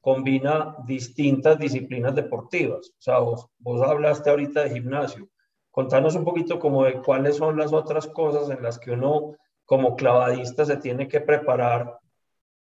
[0.00, 2.90] combina distintas disciplinas deportivas.
[2.90, 3.48] O sea, vos,
[3.84, 5.28] hablaste ahorita de gimnasio.
[5.72, 9.34] Contanos un poquito como de cuáles son las otras cosas en las que uno
[9.64, 11.98] como clavadista se tiene que preparar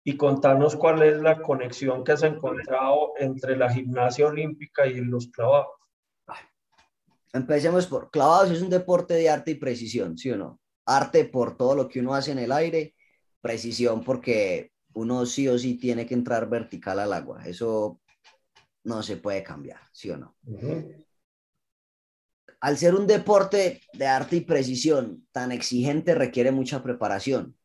[0.04, 5.28] y contanos cuál es la conexión que has encontrado entre la gimnasia olímpica y los
[5.28, 5.68] clavados.
[7.32, 10.60] Empecemos por clavados, es un deporte de arte y precisión, ¿sí o no?
[10.86, 12.94] arte por todo lo que uno hace en el aire,
[13.40, 17.44] precisión porque uno sí o sí tiene que entrar vertical al agua.
[17.46, 18.00] Eso
[18.84, 20.36] no se puede cambiar, ¿sí o no?
[22.60, 27.56] Al ser un deporte de arte y precisión tan exigente requiere mucha preparación.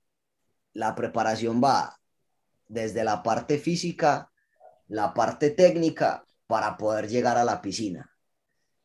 [0.73, 1.97] La preparación va
[2.67, 4.31] desde la parte física,
[4.87, 8.09] la parte técnica, para poder llegar a la piscina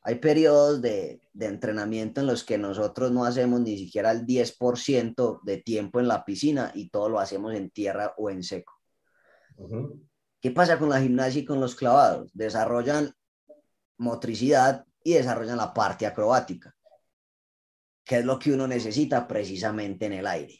[0.05, 5.57] hay periodos de, entrenamiento en los que nosotros no hacemos ni siquiera el 10% de
[5.59, 8.73] tiempo en la piscina y todo lo hacemos en tierra o en seco.
[10.41, 12.31] ¿Qué pasa con la gimnasia y con los clavados?
[12.35, 13.15] Desarrollan
[13.97, 16.75] motricidad y desarrollan la parte acrobática,
[18.05, 20.59] que es lo que uno necesita precisamente en el aire.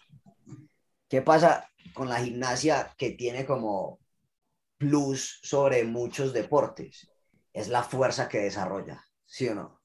[1.13, 4.01] ¿Qué pasa con la gimnasia que tiene como
[4.79, 7.07] plus sobre muchos deportes?
[7.53, 9.83] Es la fuerza que desarrolla ¿sí o no?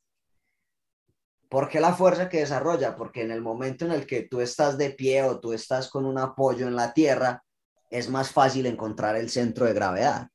[1.49, 2.95] ¿Por qué la fuerza que desarrolla?
[2.95, 6.05] Porque en el momento en el que tú estás de pie o tú estás con
[6.05, 7.43] un apoyo en la tierra,
[7.89, 10.29] es más fácil encontrar el centro de gravedad.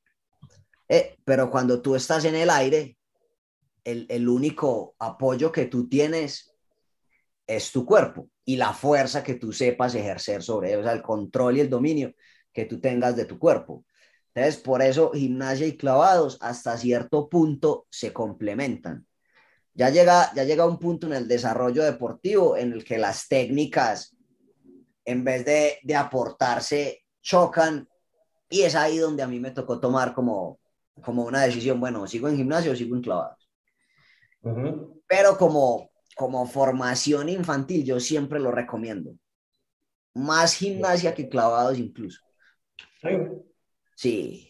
[0.87, 2.99] Eh, pero cuando tú estás en el aire,
[3.83, 6.52] el, el único apoyo que tú tienes
[7.45, 11.01] es tu cuerpo y la fuerza que tú sepas ejercer sobre él, o sea, el
[11.01, 12.13] control y el dominio
[12.51, 13.85] que tú tengas de tu cuerpo.
[14.33, 19.05] Entonces, por eso gimnasia y clavados hasta cierto punto se complementan.
[19.73, 24.15] Ya llega, ya llega un punto en el desarrollo deportivo en el que las técnicas,
[25.05, 27.87] en vez de, de aportarse, chocan
[28.49, 30.59] y es ahí donde a mí me tocó tomar como,
[31.01, 33.49] como una decisión, bueno, sigo en gimnasio o sigo en clavados.
[35.07, 39.15] Pero como, como formación infantil, yo siempre lo recomiendo.
[40.13, 42.21] Más gimnasia que clavados incluso.
[43.95, 44.49] Sí.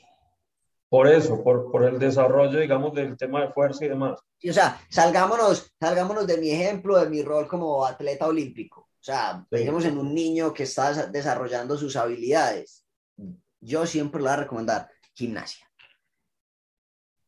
[0.90, 4.20] Por eso, por, por el desarrollo, digamos, del tema de fuerza y demás.
[4.48, 8.82] o sea, salgámonos, salgámonos de mi ejemplo, de mi rol como atleta olímpico.
[8.82, 12.86] O sea, pensemos en un niño que está desarrollando sus habilidades.
[13.60, 15.68] Yo siempre le voy a recomendar gimnasia.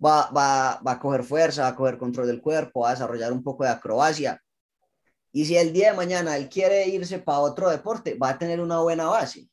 [0.03, 3.31] Va, va, va a coger fuerza, va a coger control del cuerpo, va a desarrollar
[3.31, 4.41] un poco de acrobacia.
[5.31, 8.59] Y si el día de mañana él quiere irse para otro deporte, va a tener
[8.59, 9.49] una buena base.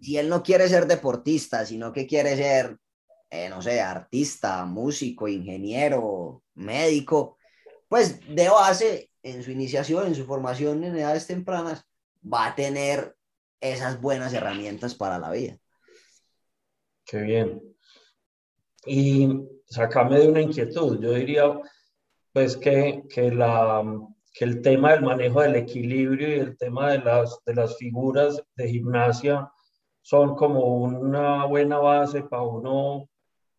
[0.00, 2.78] Si él no quiere ser deportista, sino que quiere ser,
[3.30, 7.36] eh, no sé, artista, músico, ingeniero, médico,
[7.88, 11.84] pues de base, en su iniciación, en su formación en edades tempranas,
[12.22, 13.16] va a tener
[13.60, 15.58] esas buenas herramientas para la vida.
[17.04, 17.69] Qué bien.
[18.86, 19.28] Y
[19.66, 21.00] sacame de una inquietud.
[21.00, 21.58] Yo diría,
[22.32, 23.82] pues, que, que, la,
[24.32, 28.42] que el tema del manejo del equilibrio y el tema de las, de las figuras
[28.56, 29.50] de gimnasia
[30.02, 33.08] son como una buena base para uno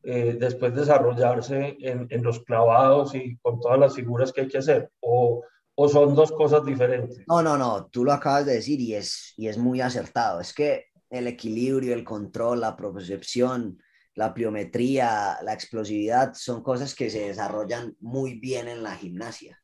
[0.03, 4.57] eh, después desarrollarse en, en, los clavados y con todas las figuras que hay que
[4.57, 4.89] hacer?
[4.99, 5.43] ¿O,
[5.76, 7.24] ¿O, son dos cosas diferentes?
[7.28, 10.39] No, no, no, tú lo acabas de decir y es, y es muy acertado.
[10.39, 13.78] Es que el equilibrio, el control, la propiocepción,
[14.16, 19.62] la pliometría, la explosividad son cosas que se desarrollan muy bien en la gimnasia.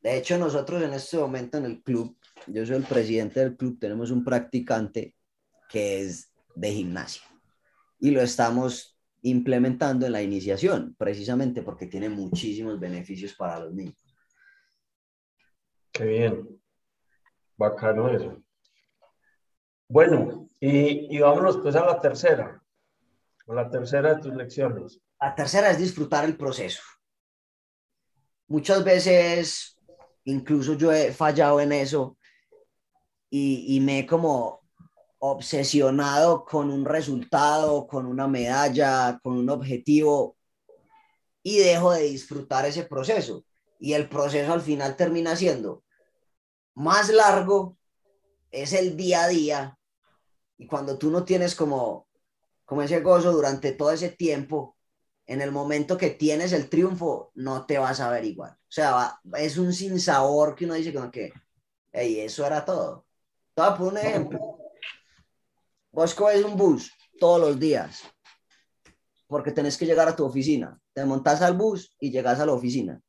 [0.00, 2.16] De hecho, nosotros en este momento en el club,
[2.46, 5.14] yo soy el presidente del club, tenemos un practicante
[5.68, 7.22] que es de gimnasia
[7.98, 13.96] y lo estamos implementando en la iniciación, precisamente porque tiene muchísimos beneficios para los niños.
[15.90, 16.60] Qué bien.
[17.56, 18.40] Bacano eso.
[19.88, 22.55] Bueno, y, y vámonos pues a la tercera,
[23.54, 25.00] la tercera de tus lecciones.
[25.20, 26.82] La tercera es disfrutar el proceso.
[28.48, 29.78] Muchas veces,
[30.24, 32.16] incluso yo he fallado en eso
[33.30, 34.60] y, y me he como
[35.18, 40.36] obsesionado con un resultado, con una medalla, con un objetivo
[41.42, 43.44] y dejo de disfrutar ese proceso.
[43.78, 45.84] Y el proceso al final termina siendo
[46.74, 47.76] más largo,
[48.50, 49.78] es el día a día.
[50.58, 52.05] Y cuando tú no tienes como,
[52.66, 54.76] como ese gozo durante todo ese tiempo,
[55.24, 58.52] en el momento que tienes el triunfo, no te vas a ver igual.
[58.52, 61.32] O sea, es un sinsabor que uno dice como que,
[61.92, 63.06] hey, eso era todo.
[63.54, 64.38] Todo por un ejemplo
[65.96, 68.02] Vos coges un bus todos los días
[69.26, 70.78] porque tenés que llegar a tu oficina.
[70.92, 73.00] Te montas al bus y llegas a la oficina.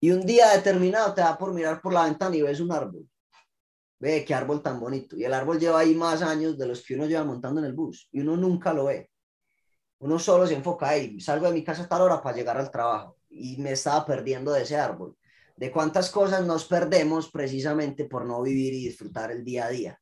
[0.00, 3.04] Y un día determinado te da por mirar por la ventana y ves un árbol.
[4.00, 5.16] Ve qué árbol tan bonito.
[5.16, 7.74] Y el árbol lleva ahí más años de los que uno lleva montando en el
[7.74, 9.10] bus y uno nunca lo ve.
[9.98, 11.20] Uno solo se enfoca ahí.
[11.20, 14.52] Salgo de mi casa a tal hora para llegar al trabajo y me estaba perdiendo
[14.52, 15.16] de ese árbol.
[15.54, 20.00] De cuántas cosas nos perdemos precisamente por no vivir y disfrutar el día a día.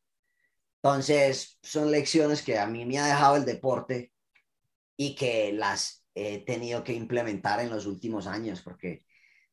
[0.81, 4.13] Entonces, son lecciones que a mí me ha dejado el deporte
[4.97, 9.05] y que las he tenido que implementar en los últimos años, porque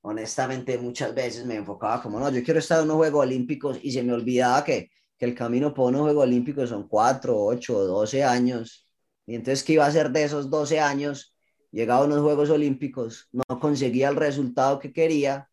[0.06, 3.92] honestamente muchas veces me enfocaba como, no, yo quiero estar en unos Juegos Olímpicos y
[3.92, 8.24] se me olvidaba que, que el camino para unos Juegos Olímpicos son 4, 8, 12
[8.24, 8.88] años.
[9.26, 11.36] Y entonces, ¿qué iba a hacer de esos 12 años?
[11.72, 15.50] Llegaba a unos Juegos Olímpicos, no conseguía el resultado que quería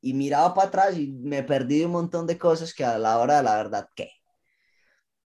[0.00, 3.36] y miraba para atrás y me perdí un montón de cosas que a la hora
[3.36, 4.10] de la verdad, ¿qué?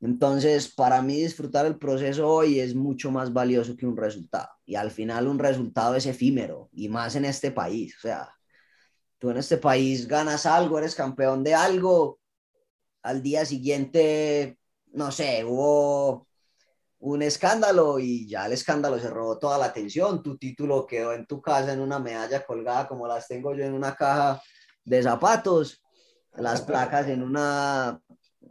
[0.00, 4.48] Entonces, para mí disfrutar el proceso hoy es mucho más valioso que un resultado.
[4.64, 7.96] Y al final un resultado es efímero, y más en este país.
[7.96, 8.28] O sea,
[9.22, 12.18] tú en este país ganas algo, eres campeón de algo,
[13.04, 14.58] al día siguiente,
[14.94, 16.26] no sé, hubo
[16.98, 20.24] un escándalo y ya el escándalo se robó toda la atención.
[20.24, 23.74] Tu título quedó en tu casa en una medalla colgada como las tengo yo en
[23.74, 24.42] una caja
[24.84, 25.80] de zapatos,
[26.34, 28.02] las placas en una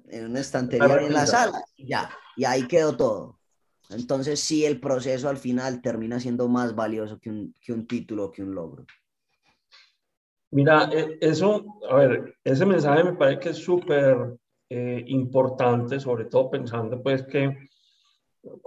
[0.07, 3.41] en una estantería en la sala, y ya, y ahí quedó todo.
[3.89, 8.31] Entonces sí, el proceso al final termina siendo más valioso que un, que un título,
[8.31, 8.85] que un logro.
[10.51, 14.37] Mira, e, eso, a ver, ese mensaje me parece que es súper
[14.69, 17.69] eh, importante, sobre todo pensando pues que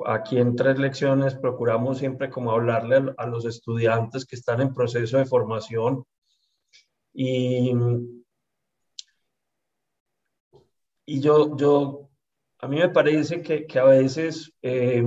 [0.06, 5.18] aquí en tres lecciones procuramos siempre como hablarle a los estudiantes que están en proceso
[5.18, 6.04] de formación.
[7.12, 7.72] Y
[11.06, 12.10] y yo, yo,
[12.60, 15.04] a mí me parece que, que a veces eh,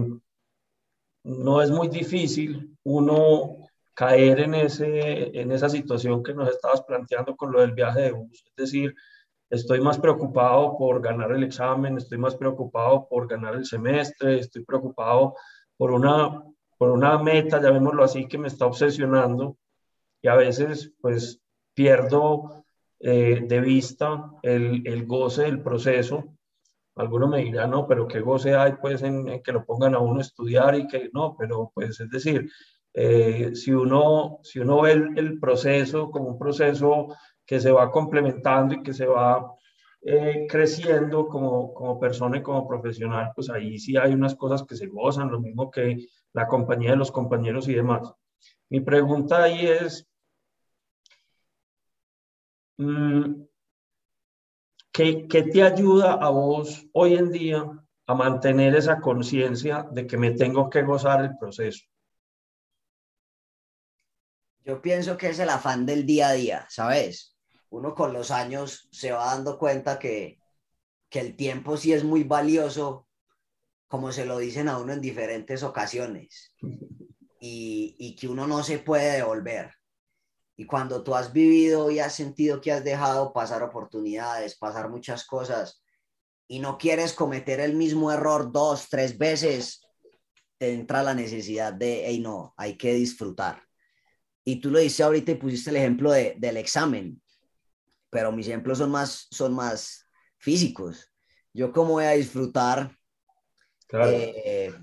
[1.24, 3.67] no es muy difícil uno
[3.98, 8.12] caer en, ese, en esa situación que nos estabas planteando con lo del viaje de
[8.12, 8.44] bus.
[8.46, 8.94] Es decir,
[9.50, 14.64] estoy más preocupado por ganar el examen, estoy más preocupado por ganar el semestre, estoy
[14.64, 15.34] preocupado
[15.78, 16.44] por una
[16.78, 19.58] por una meta, llamémoslo así, que me está obsesionando
[20.22, 21.42] y a veces pues
[21.74, 22.66] pierdo
[23.00, 26.24] eh, de vista el, el, goce del proceso.
[26.96, 30.20] Algunos me dirán, no, pero qué goce hay pues en, que lo pongan a uno
[30.20, 32.48] a estudiar y que no, pero pues es decir,
[32.94, 37.08] eh, si, uno, si uno ve el, proceso como un proceso
[37.46, 39.54] que se va complementando y que se va
[40.02, 44.76] eh, creciendo como, como persona y como profesional, pues ahí sí hay unas cosas que
[44.76, 48.12] se gozan, lo mismo que la compañía de los compañeros y demás.
[48.70, 50.08] Mi pregunta ahí es,
[52.78, 53.48] Mm,
[54.92, 57.66] ¿Qué, ¿Qué te ayuda a vos hoy en día
[58.06, 61.86] a mantener esa conciencia de que me tengo que gozar el proceso?
[64.68, 67.38] Yo pienso que es el afán del día a día, ¿sabes?
[67.70, 70.42] Uno con los años se va dando cuenta que,
[71.10, 73.08] que el tiempo sí es muy valioso,
[73.88, 76.54] como se lo dicen a uno en diferentes ocasiones,
[77.40, 79.72] y, y que uno no se puede devolver.
[80.58, 85.26] Y cuando tú has vivido y has sentido que has dejado pasar oportunidades, pasar muchas
[85.26, 85.82] cosas,
[86.46, 89.80] y no quieres cometer el mismo error dos, tres veces,
[90.58, 93.67] te entra la necesidad de, hey, no, hay que disfrutar.
[94.48, 97.22] Y tú lo dices ahorita y pusiste el ejemplo de, del examen,
[98.10, 101.12] pero mis ejemplos son más, son más físicos.
[101.52, 102.98] Yo cómo voy a disfrutar
[103.92, 104.74] eh,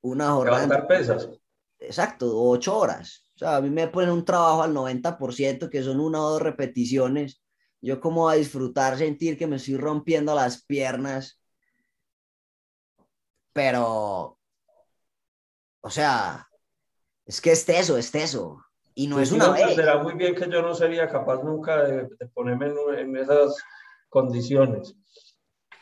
[0.00, 0.88] una jornada...
[0.88, 1.28] pesas.
[1.78, 6.00] Exacto, ocho horas o sea, a mí me ponen un trabajo al 90%, que son
[6.00, 7.40] una o dos repeticiones.
[7.80, 11.40] Yo como a disfrutar, sentir que me estoy rompiendo las piernas.
[13.52, 14.40] Pero,
[15.80, 16.48] o sea,
[17.26, 18.63] es que es eso, es eso.
[18.94, 19.74] Y no es una vez.
[19.74, 23.56] Será muy bien que yo no sería capaz nunca de, ponerme en, esas
[24.08, 24.94] condiciones.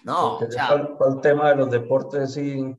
[0.05, 2.77] No, o sea, el, tema de los deportes sí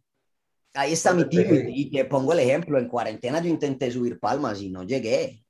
[0.75, 2.79] Ahí está mi tío y te pongo el ejemplo.
[2.79, 5.45] En cuarentena yo intenté subir palmas y no llegué.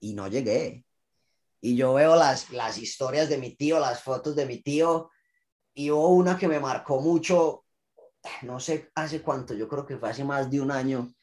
[0.00, 0.84] Y no llegué.
[1.60, 5.10] Y yo veo las, las historias de mi tío, las fotos de mi tío,
[5.72, 7.64] y hubo una que me marcó mucho,
[8.42, 11.14] no sé hace cuánto, yo creo que fue hace más de un año,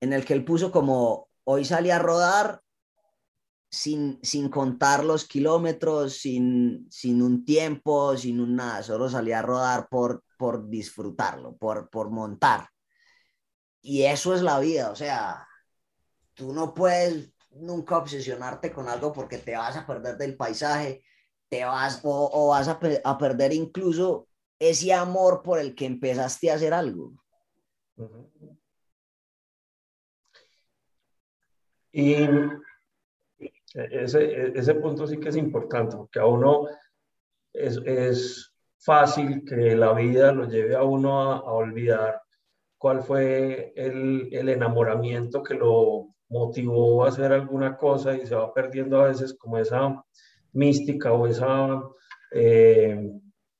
[0.00, 2.62] en el que él puso como, hoy salí a rodar
[3.70, 9.42] sin, sin contar los kilómetros, sin, sin un tiempo, sin un nada, solo salí a
[9.42, 12.68] rodar por, por disfrutarlo, por, por montar.
[13.82, 15.46] Y eso es la vida, o sea,
[16.34, 21.02] tú no puedes nunca obsesionarte con algo porque te vas a perder del paisaje,
[21.48, 24.28] te vas o, vas a, a, perder incluso
[24.58, 27.12] ese amor por el que empezaste a hacer algo.
[31.92, 32.14] Y
[33.74, 36.66] ese, ese punto sí que es importante, porque a uno
[37.52, 42.22] es, es fácil que la vida lo lleve a uno a, a olvidar
[42.78, 48.54] cuál fue el, el, enamoramiento que lo motivó a hacer alguna cosa y se va
[48.54, 50.02] perdiendo a veces como esa
[50.52, 51.82] mística o esa,
[52.32, 53.12] eh,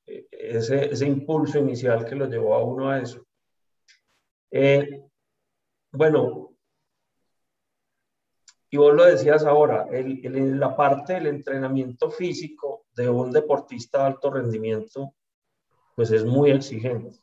[0.07, 3.25] ese, ese, impulso inicial que lo llevó a uno a eso.
[4.51, 5.03] Eh,
[5.93, 6.50] bueno,
[8.71, 13.99] y vos lo decías ahora, el, el, la parte del entrenamiento físico de un deportista
[13.99, 15.15] de alto rendimiento,
[15.97, 17.19] pues es muy exigente.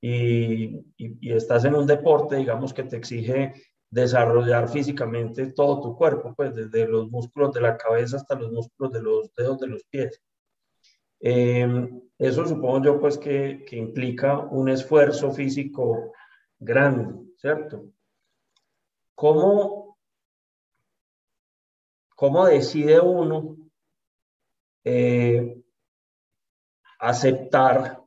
[0.00, 3.52] Y, y, estás en un deporte, digamos, que te exige
[3.90, 8.92] desarrollar físicamente todo tu cuerpo, pues desde los músculos de la cabeza hasta los músculos
[8.92, 10.22] de los dedos de los pies.
[11.20, 16.12] Em, eso supongo yo, pues, que, que implica un esfuerzo físico
[16.58, 17.92] grande, ¿cierto?
[19.14, 19.87] ¿Cómo,
[22.18, 23.56] ¿Cómo decide uno
[24.82, 25.56] eh,
[26.98, 28.02] aceptar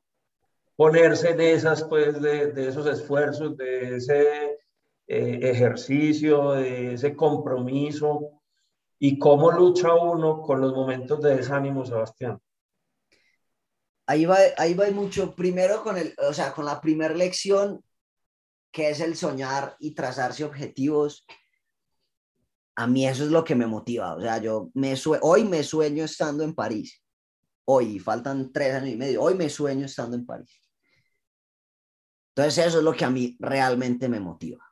[0.76, 4.59] ponerse de esas, pues, de, esos esfuerzos, de ese
[5.07, 8.41] eh, ejercicio, de ese compromiso?
[8.99, 12.38] ¿Y cómo lucha uno con los momentos de desánimo, Sebastián?
[14.07, 17.82] Ahí va, ahí va mucho, primero con, el, o sea, con la primera lección,
[18.74, 21.26] que es el soñar y trazarse objetivos
[22.82, 24.15] a mí eso es lo que me motiva.
[24.15, 27.03] O sea, yo me hoy me sueño estando en París.
[27.65, 29.21] Hoy, faltan tres años y medio.
[29.21, 30.49] Hoy me sueño estando en París.
[32.36, 34.65] Entonces eso es lo que a mí realmente me motiva.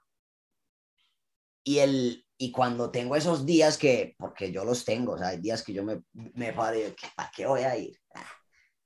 [1.64, 5.38] Y, el, y cuando tengo esos días que, porque yo los tengo, o sea, hay
[5.38, 7.96] días que yo me, me paro y ¿para qué voy a ir?
[8.16, 8.26] Ah,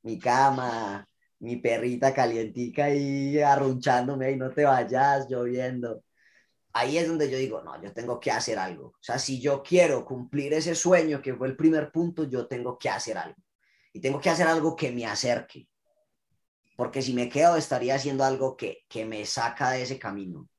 [0.01, 1.07] mi cama,
[1.39, 6.03] mi perrita calientica ahí arrunchándome y no te vayas, lloviendo
[6.73, 8.87] ahí es donde yo digo, no, yo tengo que hacer algo.
[8.87, 12.77] O sea, si yo quiero cumplir ese sueño que fue el primer punto, yo tengo
[12.77, 13.37] que hacer algo.
[13.93, 15.67] Y tengo que hacer algo que me acerque.
[16.75, 20.49] Porque si me quedo, estaría haciendo algo que, que me saca de ese camino.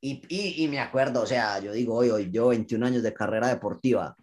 [0.00, 0.20] Y,
[0.64, 4.16] y, me acuerdo, o sea, yo digo, hoy, hoy, yo 21 años de carrera deportiva,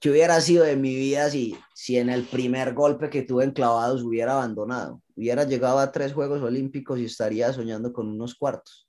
[0.00, 3.52] ¿qué hubiera sido de mi vida si, si en el primer golpe que tuve en
[3.52, 5.00] clavados hubiera abandonado?
[5.14, 8.88] Hubiera llegado a tres Juegos Olímpicos y estaría soñando con unos cuartos.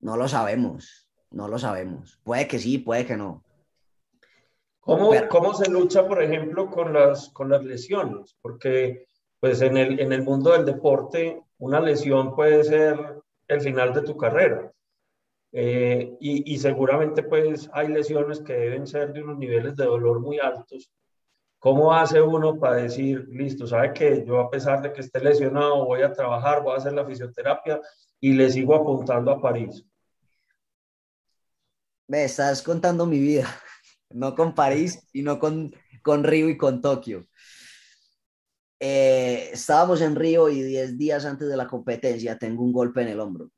[0.00, 2.18] No lo sabemos, no lo sabemos.
[2.24, 3.44] Puede que sí, puede que no.
[4.80, 8.36] ¿Cómo, ¿Cómo se lucha, por ejemplo, con las, con las lesiones?
[8.40, 9.06] Porque
[9.38, 12.98] pues en el, en el mundo del deporte una lesión puede ser
[13.48, 14.72] el final de tu carrera.
[15.52, 20.20] Eh, y, y, seguramente pues hay lesiones que deben ser de unos niveles de dolor
[20.20, 20.90] muy altos.
[21.58, 25.84] ¿Cómo hace uno para decir, listo, sabe que yo a pesar de que esté lesionado
[25.84, 27.80] voy a trabajar, voy a hacer la fisioterapia
[28.20, 29.84] y le sigo apuntando a París?
[32.10, 33.46] Me estás contando mi vida,
[34.10, 37.28] no con París, sino con, con Río y con Tokio.
[38.80, 43.08] Eh, estábamos en Río y 10 días antes de la competencia tengo un golpe en
[43.08, 43.50] el hombro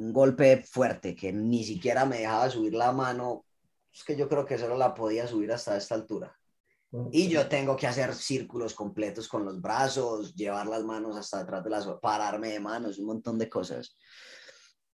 [0.00, 3.44] un golpe fuerte que ni siquiera me dejaba subir la mano.
[3.92, 6.34] Es que yo creo que solo la podía subir hasta esta altura.
[7.12, 11.62] Y yo tengo que hacer círculos completos con los brazos, llevar las manos hasta detrás
[11.62, 13.94] de las, pararme de manos, un montón de cosas.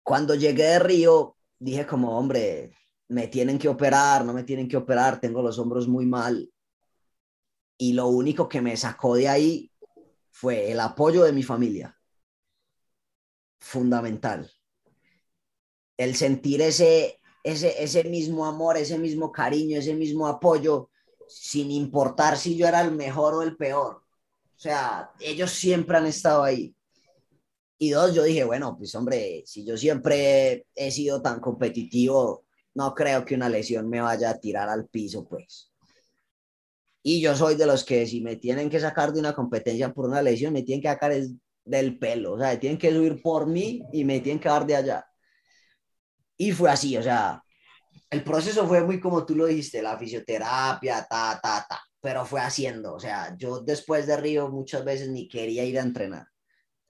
[0.03, 2.74] Cuando llegué de Río, dije como, hombre,
[3.07, 6.51] me tienen que operar, no me tienen que operar, tengo los hombros muy mal.
[7.78, 9.72] Y lo único que me sacó de ahí
[10.32, 11.97] fue el apoyo de mi familia.
[13.59, 14.51] Fundamental
[16.01, 20.89] el sentir ese, ese, ese mismo amor, ese mismo cariño, ese mismo apoyo,
[21.28, 23.97] sin importar si yo era el mejor o el peor.
[23.97, 26.76] O sea, ellos siempre han estado ahí.
[27.84, 32.93] Y dos, yo dije, bueno, pues hombre, si yo siempre he sido tan competitivo, no
[32.93, 35.71] creo que una lesión me vaya a tirar al piso, pues.
[37.01, 40.05] Y yo soy de los que si me tienen que sacar de una competencia por
[40.05, 41.11] una lesión, me tienen que sacar
[41.65, 44.75] del pelo, o sea, tienen que subir por mí y me tienen que dar de
[44.75, 45.05] allá.
[46.38, 47.41] Y fue así, o sea,
[48.11, 52.41] el proceso fue muy como tú lo dijiste, la fisioterapia, ta, ta, ta, pero fue
[52.41, 56.27] haciendo, o sea, yo después de Río muchas veces ni quería ir a entrenar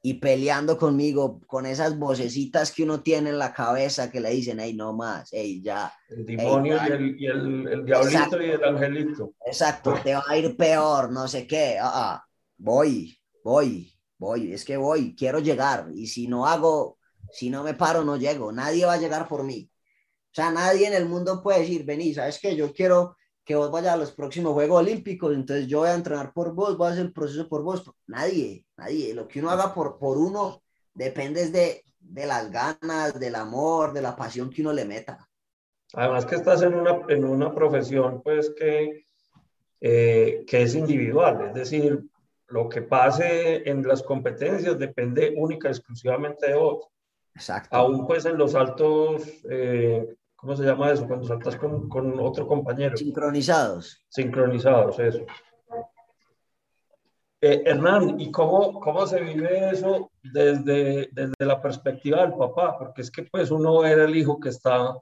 [0.03, 4.59] y peleando conmigo con esas vocecitas que uno tiene en la cabeza que le dicen,
[4.59, 5.93] hey, no más, hey, ya.
[6.09, 9.33] El demonio y, el, y el, el, diablito y el angelito.
[9.45, 12.25] Exacto, te va a ir peor, no sé qué, ah, ah,
[12.57, 16.97] voy, voy, voy, es que voy, quiero llegar y si no hago
[17.31, 18.51] si no me paro, no llego.
[18.51, 19.69] Nadie va a llegar por mí.
[20.31, 22.55] O sea, nadie en el mundo puede decir, vení, ¿sabes qué?
[22.55, 26.31] Yo quiero que vos vayas a los próximos Juegos Olímpicos, entonces yo voy a entrenar
[26.31, 27.83] por vos, voy a hacer el proceso por vos.
[28.07, 29.13] Nadie, nadie.
[29.13, 30.61] Lo que uno haga por, por uno
[30.93, 35.27] depende de, de las ganas, del amor, de la pasión que uno le meta.
[35.93, 39.05] Además que estás en una, en una profesión, pues, que,
[39.81, 42.01] eh, que es individual, es decir,
[42.47, 46.87] lo que pase en las competencias depende única y exclusivamente de vos.
[47.33, 47.75] Exacto.
[47.75, 51.07] Aún pues en los saltos, eh, ¿cómo se llama eso?
[51.07, 52.97] Cuando saltas con, con, otro compañero.
[52.97, 54.03] Sincronizados.
[54.09, 55.25] Sincronizados, eso.
[57.43, 62.77] Eh, Hernán, ¿y cómo, cómo se vive eso desde, desde la perspectiva del papá?
[62.77, 64.95] Porque es que pues uno era el hijo que está,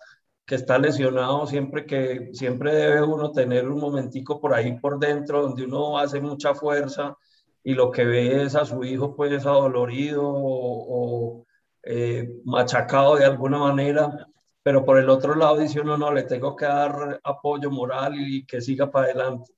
[0.45, 5.41] que está lesionado, siempre, que, siempre debe uno tener un momentico por ahí por dentro
[5.41, 7.15] donde uno hace mucha fuerza
[7.63, 11.45] y lo que ve es a su hijo pues adolorido o, o
[11.83, 14.27] eh, machacado de alguna manera,
[14.63, 18.45] pero por el otro lado dice uno, no, le tengo que dar apoyo moral y
[18.45, 19.53] que siga para adelante.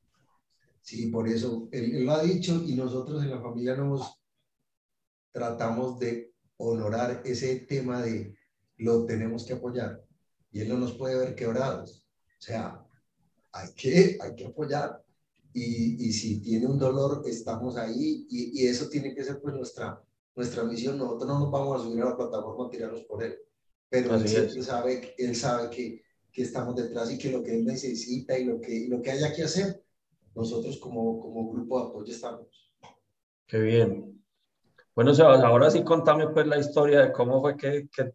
[0.82, 4.19] Sí, por eso él, lo ha dicho y nosotros en la familia nos
[5.32, 8.36] tratamos de honorar ese tema de
[8.77, 10.03] lo tenemos que apoyar
[10.51, 12.07] y él no nos puede ver quebrados.
[12.39, 12.86] O sea,
[13.51, 15.03] hay que, hay que apoyar
[15.53, 19.53] y, y si tiene un dolor, estamos ahí y, y, eso tiene que ser pues
[19.53, 20.01] nuestra,
[20.36, 23.38] nuestra misión, nosotros no nos vamos a subir a la plataforma a tirarnos por él,
[23.89, 26.01] pero él, sabe, él sabe que,
[26.32, 29.34] que, estamos detrás y que lo que él necesita y lo que, lo que haya
[29.34, 29.84] que hacer,
[30.36, 32.71] nosotros como, como grupo de apoyo estamos.
[33.47, 34.23] Qué bien.
[34.95, 38.13] Bueno, Sebas, ahora sí contame pues la historia de cómo fue que, que,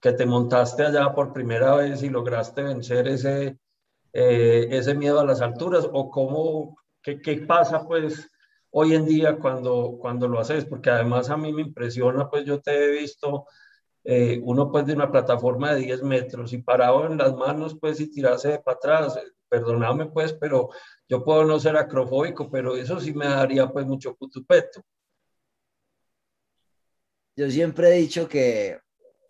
[0.00, 3.58] que te montaste allá por primera vez y lograste vencer ese,
[4.12, 8.28] eh, ese miedo a las alturas o cómo, qué, qué pasa pues
[8.70, 12.60] hoy en día cuando, cuando lo haces, porque además a mí me impresiona, pues yo
[12.60, 13.46] te he visto
[14.04, 18.00] eh, uno pues de una plataforma de 10 metros y parado en las manos pues
[18.00, 19.18] y tirarse para atrás,
[19.50, 20.70] perdóname pues, pero
[21.08, 24.82] yo puedo no ser acrofóbico, pero eso sí me daría pues mucho putupeto.
[27.36, 28.78] Yo siempre he dicho que,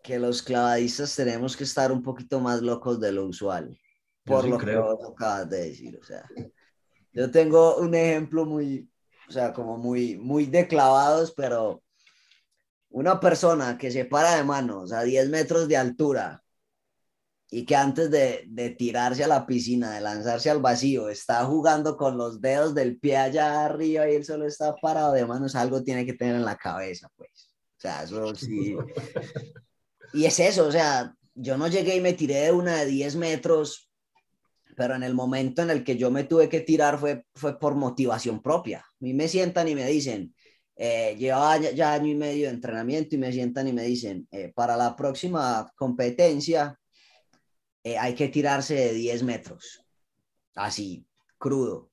[0.02, 3.78] que los clavadistas tenemos que estar un poquito más locos de lo usual,
[4.24, 6.28] por lo que vos acabas de decir, o sea.
[7.12, 8.88] Yo tengo un ejemplo muy,
[9.28, 11.82] o sea, como muy, muy declavados, pero
[12.90, 16.39] una persona que se para de manos a 10 metros de altura
[17.50, 21.96] y que antes de, de, tirarse a la piscina, de lanzarse al vacío, está jugando
[21.96, 25.82] con los dedos del pie allá arriba y él solo está parado de manos, algo
[25.82, 27.50] tiene que tener en la cabeza, pues.
[27.76, 28.76] O sea, eso sí.
[30.12, 33.14] Y es eso, o sea, yo no llegué y me tiré de una de 10
[33.14, 33.88] metros,
[34.76, 37.76] pero en el momento en el que yo me tuve que tirar fue, fue por
[37.76, 38.80] motivación propia.
[38.80, 40.34] A mí me sientan y me dicen,
[40.74, 44.52] eh, llevaba ya año y medio de entrenamiento y me sientan y me dicen, eh,
[44.52, 46.79] para la próxima competencia
[47.82, 49.84] eh, hay que tirarse de 10 metros,
[50.54, 51.06] así,
[51.38, 51.90] crudo.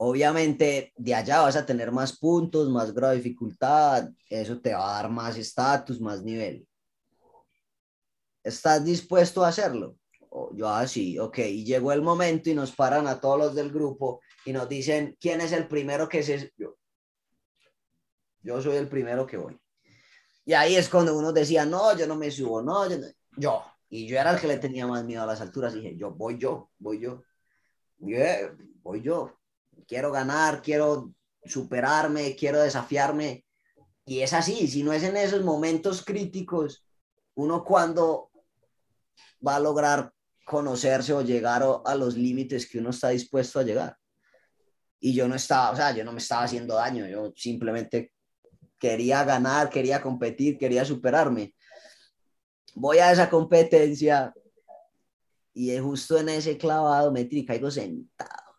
[0.00, 4.90] Obviamente de allá vas a tener más puntos, más grado de dificultad, eso te va
[4.90, 6.66] a dar más estatus, más nivel.
[8.44, 9.96] ¿Estás dispuesto a hacerlo?
[10.54, 13.72] yo así, ah, ok, y llegó el momento y nos paran a todos los del
[13.72, 16.52] grupo y nos dicen, ¿quién es el primero que se...
[16.56, 16.76] Yo,
[18.42, 19.58] yo soy el primero que voy.
[20.44, 22.96] Y ahí es cuando uno decía, no, yo no me subo, no, yo,
[23.36, 23.64] yo.
[23.90, 25.74] Y yo era el que le tenía más miedo a las alturas.
[25.74, 27.22] Y dije, yo, voy yo, voy yo.
[28.82, 29.38] voy yo.
[29.86, 31.14] Quiero ganar, quiero
[31.44, 33.44] superarme, quiero desafiarme.
[34.04, 36.84] Y es así, si no es en esos momentos críticos,
[37.34, 38.30] uno cuando
[39.46, 40.12] va a lograr
[40.44, 43.96] conocerse o llegar a los límites que uno está dispuesto a llegar.
[44.98, 48.12] Y yo no estaba, o sea, yo no me estaba haciendo daño, yo simplemente
[48.78, 51.54] quería ganar, quería competir, quería superarme.
[52.78, 54.32] Voy a esa competencia
[55.52, 58.52] y es justo en ese clavado me y caigo sentado.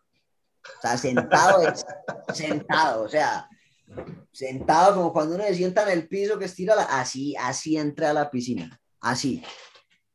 [0.62, 1.72] O sea, sentado,
[2.34, 3.48] sentado, o sea,
[4.30, 8.12] sentado como cuando uno se sienta en el piso que estira, así, así entré a
[8.12, 9.42] la piscina, así.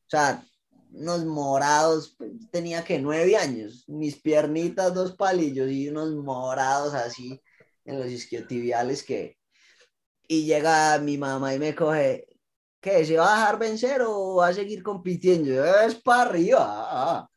[0.05, 0.45] O sea,
[0.91, 7.41] unos morados, pues, tenía que nueve años, mis piernitas, dos palillos y unos morados así
[7.83, 9.37] en los isquiotibiales que...
[10.27, 12.27] Y llega mi mamá y me coge,
[12.85, 13.03] ¿qué?
[13.03, 15.65] ¿Se va a dejar vencer o va a seguir compitiendo?
[15.65, 17.29] Es para arriba.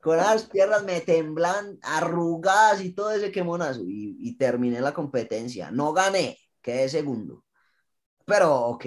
[0.00, 3.82] Con las piernas me temblan, arrugadas y todo ese quemonazo.
[3.84, 5.70] Y, y terminé la competencia.
[5.72, 7.44] No gané, quedé segundo.
[8.24, 8.86] Pero, ok,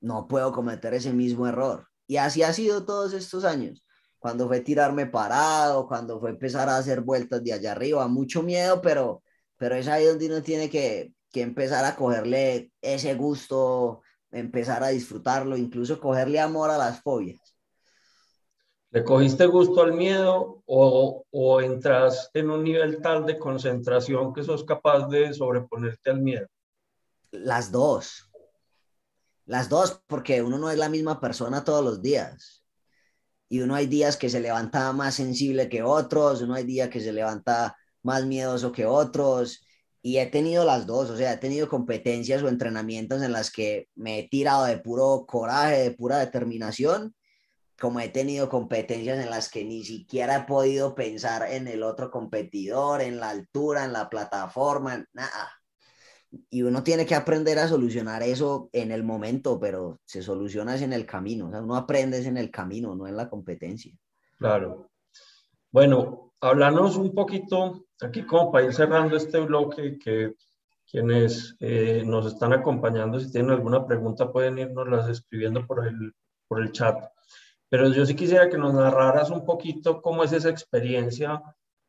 [0.00, 1.88] no puedo cometer ese mismo error.
[2.06, 3.82] Y así ha sido todos estos años.
[4.18, 8.82] Cuando fue tirarme parado, cuando fue empezar a hacer vueltas de allá arriba, mucho miedo,
[8.82, 9.22] pero,
[9.56, 14.02] pero es ahí donde uno tiene que, que empezar a cogerle ese gusto,
[14.32, 17.56] empezar a disfrutarlo, incluso cogerle amor a las fobias.
[18.90, 24.42] ¿Le cogiste gusto al miedo o, o entras en un nivel tal de concentración que
[24.42, 26.46] sos capaz de sobreponerte al miedo?
[27.32, 28.30] Las dos.
[29.44, 32.64] Las dos, porque uno no es la misma persona todos los días.
[33.48, 37.00] Y uno hay días que se levanta más sensible que otros, uno hay días que
[37.00, 39.65] se levanta más miedoso que otros.
[40.06, 43.88] Y he tenido las dos, o sea, he tenido competencias o entrenamientos en las que
[43.96, 47.12] me he tirado de puro coraje, de pura determinación,
[47.76, 52.12] como he tenido competencias en las que ni siquiera he podido pensar en el otro
[52.12, 55.52] competidor, en la altura, en la plataforma, nada
[56.50, 60.92] y uno tiene que aprender a solucionar eso en el momento, pero se soluciona en
[60.92, 61.48] el camino.
[61.48, 63.92] O sea, uno aprende en el camino, no en la competencia.
[64.38, 64.90] Claro.
[65.70, 70.34] Bueno, háblanos un poquito, aquí como para ir cerrando este bloque, que
[70.90, 76.14] quienes eh, nos están acompañando, si tienen alguna pregunta, pueden irnos las escribiendo por el,
[76.48, 76.96] por el chat.
[77.68, 81.42] Pero yo sí quisiera que nos narraras un poquito cómo es esa experiencia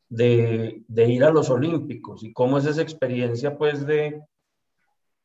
[0.09, 4.21] de, de, ir a los Olímpicos y cómo es esa experiencia, pues, de,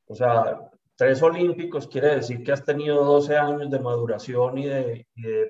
[0.07, 5.07] o sea, tres Olímpicos quiere decir que has tenido 12 años de maduración y de,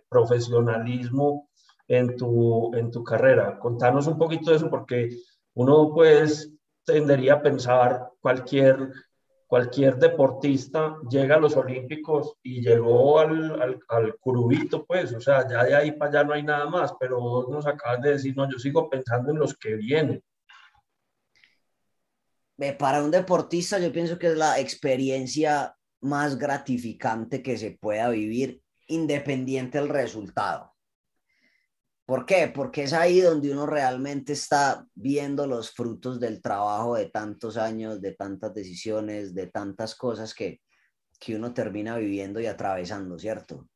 [0.08, 1.48] profesionalismo
[1.92, 3.58] en tu, en tu carrera.
[3.58, 5.10] Contanos un poquito de eso, porque
[5.54, 6.50] uno, pues,
[6.84, 8.90] tendería a pensar cualquier
[9.46, 15.46] cualquier deportista llega a los Olímpicos y llegó al, al, al, curubito, pues, o sea,
[15.46, 18.34] ya de ahí para allá no hay nada más, pero vos nos acabas de decir,
[18.34, 20.24] no, yo sigo pensando en los que vienen.
[22.78, 28.62] Para un deportista yo pienso que es la experiencia más gratificante que se pueda vivir
[28.86, 30.71] independiente del resultado.
[32.04, 32.50] ¿Por qué?
[32.52, 38.00] Porque es ahí donde uno realmente está viendo los frutos del trabajo de tantos años,
[38.00, 40.60] de tantas decisiones, de tantas cosas que,
[41.20, 43.68] que uno termina viviendo y atravesando, ¿cierto?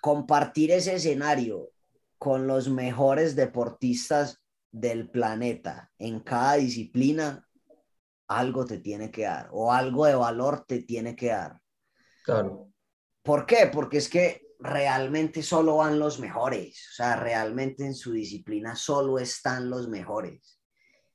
[0.00, 1.70] Compartir ese escenario
[2.18, 7.48] con los mejores deportistas del planeta en cada disciplina,
[8.28, 11.58] algo te tiene que dar o algo de valor te tiene que dar.
[12.24, 12.68] Claro.
[13.22, 13.70] ¿Por qué?
[13.72, 19.18] Porque es que realmente solo van los mejores, o sea, realmente en su disciplina solo
[19.18, 20.60] están los mejores.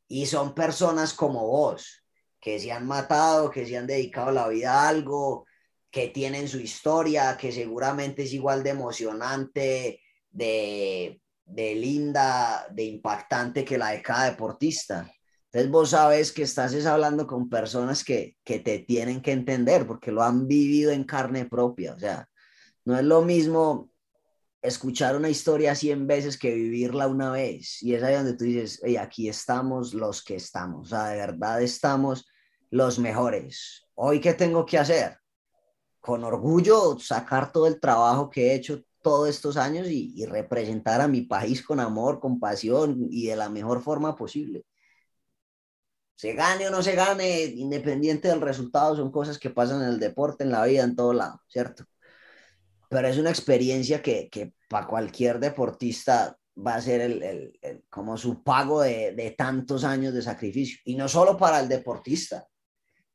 [0.07, 2.03] Y son personas como vos,
[2.39, 5.45] que se han matado, que se han dedicado la vida a algo,
[5.89, 13.63] que tienen su historia, que seguramente es igual de emocionante, de, de linda, de impactante
[13.63, 15.09] que la de cada deportista.
[15.45, 20.11] Entonces vos sabes que estás hablando con personas que, que te tienen que entender porque
[20.11, 21.93] lo han vivido en carne propia.
[21.93, 22.27] O sea,
[22.87, 23.91] no es lo mismo
[24.61, 27.83] escuchar una historia cien veces que vivirla una vez.
[27.83, 30.87] Y es ahí donde tú dices, hey, aquí estamos los que estamos.
[30.87, 32.25] O sea, de verdad estamos
[32.69, 33.83] los mejores.
[33.93, 35.17] Hoy, ¿qué tengo que hacer?
[35.99, 41.01] Con orgullo sacar todo el trabajo que he hecho todos estos años y, y representar
[41.01, 44.65] a mi país con amor, con pasión y de la mejor forma posible
[46.15, 49.99] se gane o no se gane, independiente del resultado, son cosas que pasan en el
[49.99, 51.85] deporte, en la vida, en todo lado, ¿cierto?
[52.89, 58.17] Pero es una experiencia que, que para cualquier deportista va a ser el, el, como
[58.17, 60.79] su pago de, de, tantos años de sacrificio.
[60.85, 62.47] Y no solo para el deportista,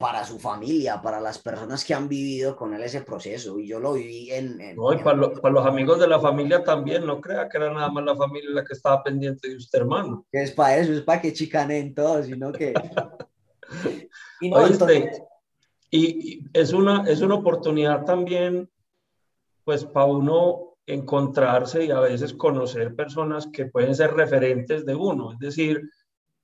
[0.03, 3.57] para su familia, para las personas que han vivido con él ese proceso.
[3.61, 4.61] Y yo lo viví en...
[4.61, 7.57] en, no, y para, lo, para, los amigos de la familia también, no crea que
[7.57, 10.27] era nada más la familia la que estaba pendiente de usted, hermano.
[10.33, 12.75] Es para eso, es para que chicanen todos, sino que...
[14.41, 15.23] y, no, entonces...
[15.89, 18.69] y, y, es, una, es una oportunidad también,
[19.65, 25.33] pues, para uno encontrarse y a veces conocer personas que pueden ser referentes de uno.
[25.33, 25.81] Es decir,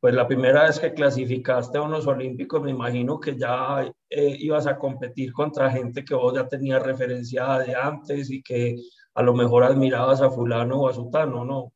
[0.00, 4.66] pues la primera vez que clasificaste a unos olímpicos, me imagino que ya eh, ibas
[4.66, 8.76] a competir contra gente que vos ya tenías referenciada de antes y que
[9.14, 11.72] a lo mejor admirabas a fulano o a sutano, ¿no?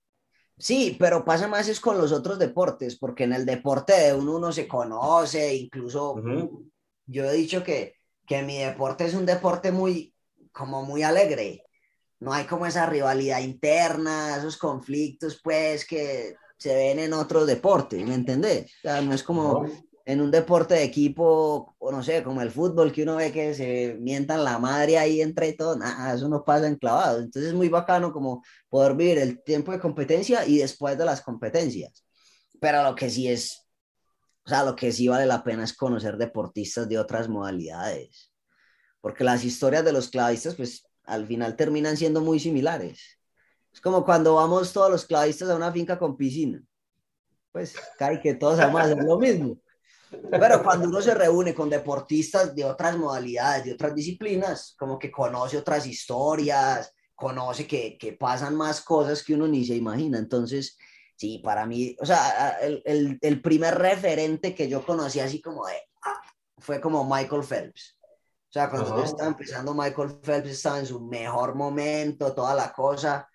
[0.56, 4.36] Sí, pero pasa más es con los otros deportes, porque en el deporte de uno
[4.36, 6.70] uno se conoce, incluso uh -huh.
[7.06, 10.11] yo he dicho que, que mi deporte es un deporte muy,
[10.52, 11.64] como muy alegre.
[12.20, 18.04] No hay como esa rivalidad interna, esos conflictos, pues, que se ven en otros deportes,
[18.06, 18.66] ¿me entendés?
[18.66, 19.66] O sea, no es como
[20.04, 23.54] en un deporte de equipo, o no sé, como el fútbol, que uno ve que
[23.54, 27.18] se mientan la madre ahí entre todos, nada, eso no pasa enclavado.
[27.20, 31.20] Entonces es muy bacano como poder vivir el tiempo de competencia y después de las
[31.20, 32.04] competencias.
[32.60, 33.66] Pero lo que sí es,
[34.44, 38.31] o sea, lo que sí vale la pena es conocer deportistas de otras modalidades.
[39.02, 43.18] Porque las historias de los clavistas, pues al final terminan siendo muy similares.
[43.70, 46.62] Es como cuando vamos todos los clavistas a una finca con piscina.
[47.50, 49.58] Pues cae que todos vamos a hacer lo mismo.
[50.30, 55.10] Pero cuando uno se reúne con deportistas de otras modalidades, de otras disciplinas, como que
[55.10, 60.18] conoce otras historias, conoce que, que pasan más cosas que uno ni se imagina.
[60.18, 60.78] Entonces,
[61.16, 65.66] sí, para mí, o sea, el, el, el primer referente que yo conocí así como
[65.66, 65.74] de,
[66.04, 66.20] ah,
[66.58, 67.98] fue como Michael Phelps.
[68.52, 68.98] O sea, cuando uh -huh.
[68.98, 73.26] yo estaba empezando, Michael Phelps estaba en su mejor momento, toda la cosa.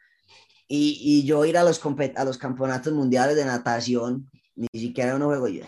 [0.68, 1.82] Y, y yo ir a los,
[2.16, 5.64] a los campeonatos mundiales de natación, ni siquiera uno juego yo.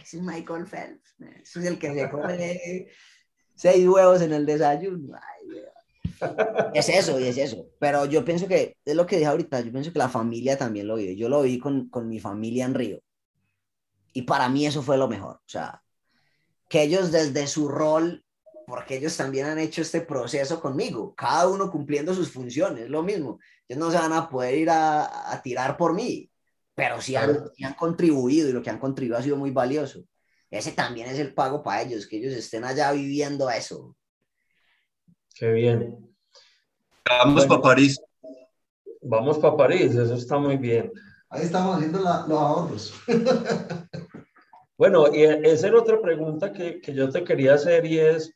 [0.00, 2.86] Ese es Michael Phelps, ese es el que se come
[3.56, 5.16] seis huevos en el desayuno.
[5.16, 7.66] Ay, es eso, y es eso.
[7.80, 10.86] Pero yo pienso que, es lo que dije ahorita, yo pienso que la familia también
[10.86, 11.16] lo vive.
[11.16, 13.00] Yo lo vi con, con mi familia en Río.
[14.12, 15.38] Y para mí eso fue lo mejor.
[15.38, 15.82] O sea,
[16.68, 18.24] que ellos desde su rol
[18.70, 23.40] porque ellos también han hecho este proceso conmigo, cada uno cumpliendo sus funciones, lo mismo.
[23.68, 26.30] Ellos no se van a poder ir a, a tirar por mí,
[26.74, 30.04] pero sí han, sí han, contribuido y lo que han contribuido ha sido muy valioso.
[30.48, 33.96] Ese también es el pago para ellos, que ellos estén allá viviendo eso.
[35.34, 36.14] Qué bien.
[37.08, 38.00] Vamos bueno, para París.
[39.02, 40.92] Vamos para París, eso está muy bien.
[41.28, 42.94] Ahí estamos haciendo la, los ahorros.
[44.78, 48.32] bueno, y esa era otra pregunta que, que yo te quería hacer y es,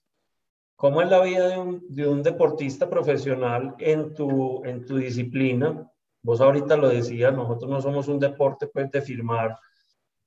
[0.85, 5.91] ¿Cómo es la vida de un, de un, deportista profesional en tu, en tu disciplina?
[6.21, 9.59] Vos ahorita lo decías, nosotros no somos un deporte pues, de firmar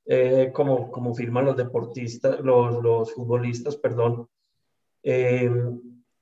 [0.08, 4.28] eh, como, como firman los deportistas, los, los futbolistas, perdón.
[5.04, 5.48] Eh,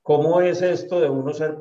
[0.01, 1.57] ¿Cómo es esto de uno ser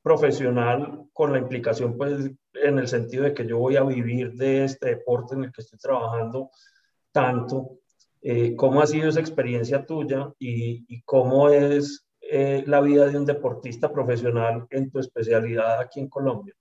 [0.00, 4.64] profesional con la implicación, pues, en el sentido de que yo voy a vivir de
[4.64, 6.48] este deporte en el que estoy trabajando
[7.12, 7.80] tanto?
[8.22, 12.03] Eh, ¿Cómo ha sido esa experiencia tuya y, y cómo es
[12.36, 16.52] eh, la vida de un deportista profesional en tu especialidad aquí en Colombia?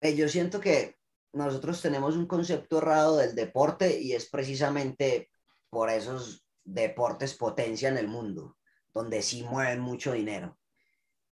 [0.00, 0.96] Eh, yo siento que
[1.32, 5.30] nosotros tenemos un concepto errado del deporte y es precisamente
[5.70, 8.56] por esos deportes potencia en el mundo,
[8.92, 10.58] donde sí mueven mucho dinero.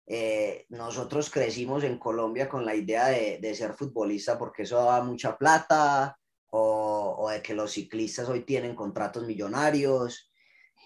[0.08, 5.38] Eh, nosotros crecimos en Colombia con la idea de, ser futbolista porque eso da mucha
[5.38, 6.18] plata
[6.50, 10.32] o, o de que los ciclistas hoy tienen contratos millonarios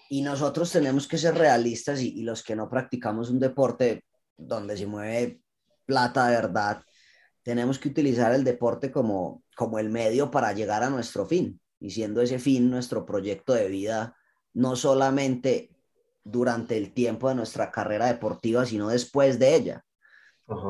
[0.09, 4.03] y nosotros tenemos que ser realistas y, y, los que no practicamos un deporte
[4.35, 5.41] donde se mueve
[5.85, 6.83] plata de verdad,
[7.43, 11.59] tenemos que utilizar el deporte como, como el medio para llegar a nuestro fin.
[11.79, 14.15] y siendo ese fin nuestro proyecto de vida,
[14.53, 15.69] no solamente
[16.23, 19.85] durante el tiempo de nuestra carrera deportiva, sino después de ella.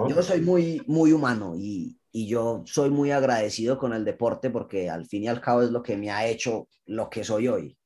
[0.09, 4.89] Yo soy muy, muy humano y, y yo soy muy agradecido con el deporte porque
[4.89, 7.78] al fin y al cabo es lo que me ha hecho lo que soy hoy.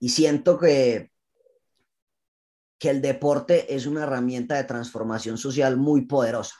[0.00, 1.10] Y siento que,
[2.78, 6.56] que el deporte es una herramienta de transformación social muy poderosa.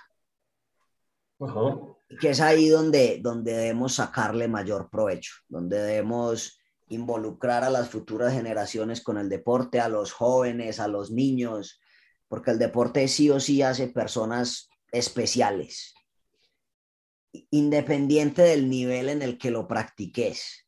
[2.20, 6.59] Que es ahí donde, donde debemos sacarle mayor provecho, donde debemos
[6.89, 11.80] involucrar a las futuras generaciones con el deporte, a los jóvenes, a los niños,
[12.28, 15.95] porque el deporte sí o sí hace personas especiales,
[17.51, 20.67] independiente del nivel en el que lo practiques.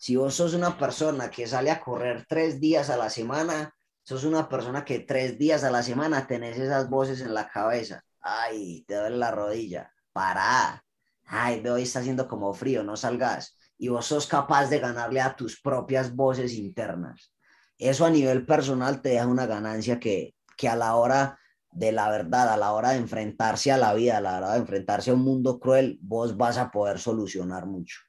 [0.00, 4.24] Si vos sos una persona que sale a correr tres días a la semana, sos
[4.24, 8.02] una persona que tres días a la semana tenés esas voces en la cabeza.
[8.18, 9.92] Ay, te duele la rodilla.
[10.10, 10.82] Pará.
[11.26, 13.58] Ay, de hoy está haciendo como frío, no salgas.
[13.76, 17.34] Y vos sos capaz de ganarle a tus propias voces internas.
[17.76, 21.38] Eso a nivel personal te deja una ganancia que, que a la hora
[21.72, 24.60] de la verdad, a la hora de enfrentarse a la vida, a la hora de
[24.60, 28.00] enfrentarse a un mundo cruel, vos vas a poder solucionar mucho.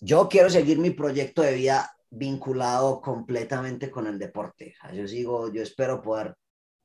[0.00, 4.74] Yo quiero seguir mi proyecto de vida vinculado completamente con el deporte.
[4.92, 6.34] yo sigo, yo espero poder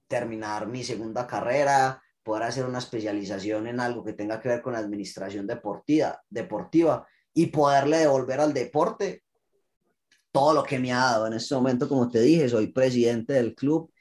[0.08, 4.76] terminar mi segunda carrera, poder hacer una especialización en algo que tenga que ver con
[4.76, 9.24] administración deportiva, deportiva y poderle devolver al deporte
[10.32, 11.28] todo lo que me ha dado.
[11.28, 13.92] En este momento, como te dije, soy presidente del club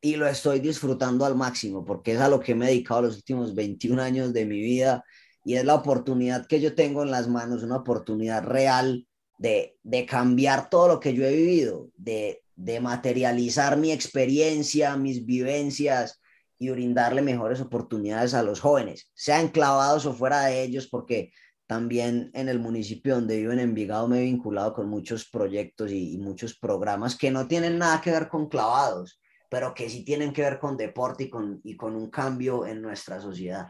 [0.00, 3.16] y lo estoy disfrutando al máximo porque es a lo que me he dedicado los
[3.16, 5.04] últimos 21 años de mi vida
[5.44, 9.06] y es la oportunidad que yo tengo en las manos, una oportunidad real
[9.38, 15.24] de, de cambiar todo lo que yo he vivido, de, de materializar mi experiencia, mis
[15.24, 16.20] vivencias
[16.58, 21.32] y brindarle mejores oportunidades a los jóvenes, sean clavados o fuera de ellos, porque
[21.66, 26.18] también en el municipio donde vivo, en Envigado, me he vinculado con muchos proyectos y,
[26.18, 30.42] muchos programas que no tienen nada que ver con clavados, pero que sí tienen que
[30.42, 33.68] ver con deporte y con, y con un cambio en nuestra sociedad.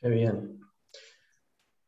[0.00, 0.65] Qué bien.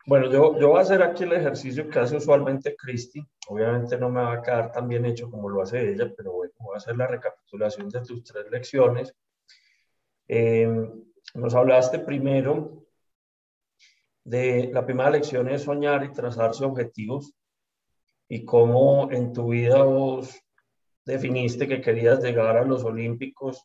[0.08, 3.22] Bueno, yo, yo voy a hacer aquí el ejercicio que hace usualmente Cristi.
[3.46, 6.54] Obviamente no me va a quedar tan bien hecho como lo hace ella, pero bueno,
[6.60, 9.14] voy a hacer la recapitulación de tus tres lecciones.
[10.26, 10.66] Eh,
[11.34, 12.86] nos hablaste primero
[14.24, 17.34] de la primera lección es soñar y trazarse objetivos
[18.30, 20.40] y cómo en tu vida vos
[21.04, 23.62] definiste que querías llegar a los Olímpicos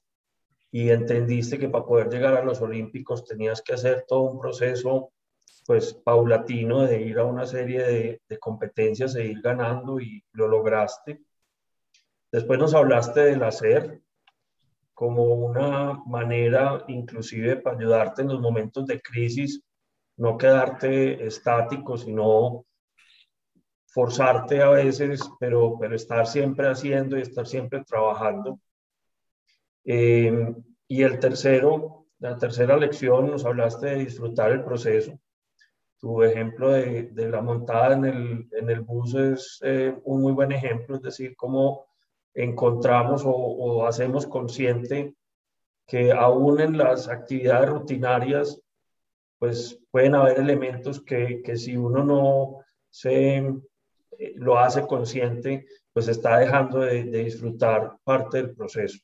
[0.72, 5.14] y entendiste que para poder llegar a los Olímpicos tenías que hacer todo un proceso
[5.66, 11.22] pues paulatino de ir a una serie de, competencias e ir ganando y lo lograste.
[12.32, 14.02] Después nos hablaste del hacer
[14.94, 19.62] como una manera inclusive para ayudarte en los momentos de crisis,
[20.18, 22.66] no quedarte estático, sino
[23.88, 28.60] forzarte a veces, pero, pero estar siempre haciendo y estar siempre trabajando.
[29.86, 30.56] Eh,
[30.88, 35.20] y el tercero, la tercera lección, nos hablaste de disfrutar el proceso.
[36.04, 40.34] Tu ejemplo de, de la montada en el, en el bus es eh, un muy
[40.34, 41.86] buen ejemplo, es decir, cómo
[42.34, 45.16] encontramos o, o hacemos consciente
[45.88, 48.62] que aún en las actividades rutinarias,
[49.40, 56.10] pues pueden haber elementos que, que si uno no se eh, lo hace consciente, pues
[56.10, 59.00] está dejando de, disfrutar parte del proceso.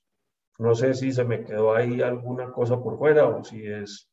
[0.57, 4.09] No sé si se me quedó ahí alguna cosa por fuera o si es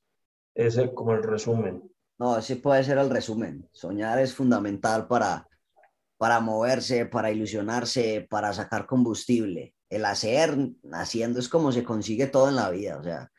[0.55, 1.83] ese como el resumen.
[2.19, 3.69] No, ese puede ser el resumen.
[3.73, 5.47] Soñar es fundamental para,
[6.17, 9.75] para moverse, para ilusionarse, para sacar combustible.
[9.89, 10.57] El hacer,
[10.93, 12.99] haciendo es como se consigue todo en la vida.
[12.99, 13.31] O sea,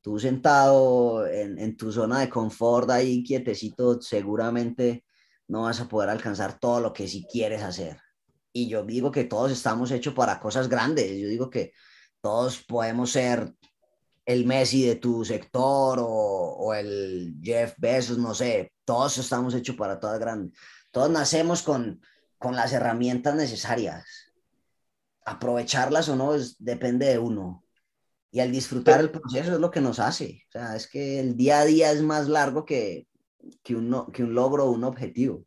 [0.00, 5.04] tú sentado en, en tu zona de confort ahí quietecito, seguramente
[5.48, 7.98] no vas a poder alcanzar todo lo que sí quieres hacer.
[8.52, 11.10] Y yo digo que todos estamos hechos para cosas grandes.
[11.18, 11.72] Yo digo que
[12.20, 13.52] todos podemos ser
[14.26, 18.72] el Messi de tu sector o, o el Jeff Bezos, no sé.
[18.84, 20.58] Todos estamos hechos para todas grandes.
[20.90, 22.00] Todos nacemos con,
[22.38, 24.04] con las herramientas necesarias.
[25.24, 27.64] Aprovecharlas o no depende de uno.
[28.30, 30.42] Y al disfrutar el proceso es lo que nos hace.
[30.48, 33.06] O sea, es que el día a día es más largo que,
[33.62, 35.46] que un, que un logro o un objetivo.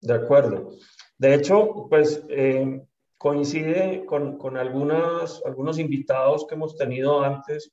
[0.00, 0.70] De acuerdo.
[1.18, 2.82] De hecho, pues eh,
[3.20, 7.70] coincide con, con algunas, algunos invitados que hemos tenido antes.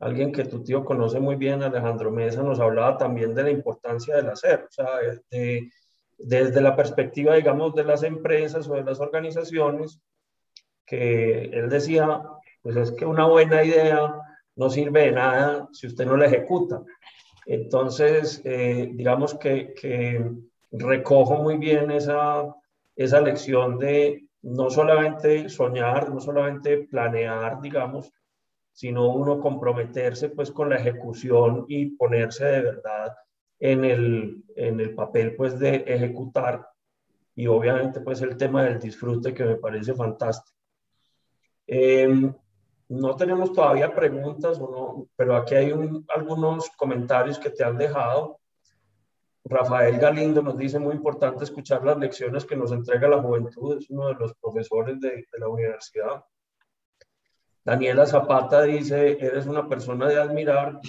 [0.00, 4.16] Alguien que tu tío conoce muy bien, Alejandro Mesa, nos hablaba también de la importancia
[4.16, 4.88] del hacer, o sea,
[6.18, 10.00] desde la perspectiva, digamos, de las empresas o de las organizaciones,
[10.84, 12.22] que él decía,
[12.60, 14.12] pues es que una buena idea
[14.56, 16.82] no sirve de nada si usted no la ejecuta.
[17.46, 19.72] Entonces, eh, digamos que,
[20.72, 22.52] recojo muy bien esa,
[22.96, 28.12] esa lección de no solamente soñar, no solamente planear, digamos,
[28.72, 33.16] sino uno comprometerse pues con la ejecución y ponerse de verdad
[33.58, 36.66] en el, en el papel pues de ejecutar
[37.34, 40.58] y obviamente pues el tema del disfrute que me parece fantástico.
[41.66, 42.32] Em,
[42.88, 44.60] no tenemos todavía preguntas,
[45.16, 45.72] pero aquí hay
[46.14, 48.38] algunos comentarios que te han dejado.
[49.44, 53.90] Rafael Galindo nos dice muy importante escuchar las lecciones que nos entrega la juventud, es
[53.90, 56.24] uno de los profesores de, la universidad.
[57.62, 60.80] Daniela Zapata dice, eres una persona de admirar.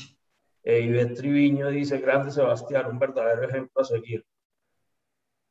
[0.64, 4.26] E Ivette Triviño dice, grande Sebastián, un verdadero ejemplo a seguir.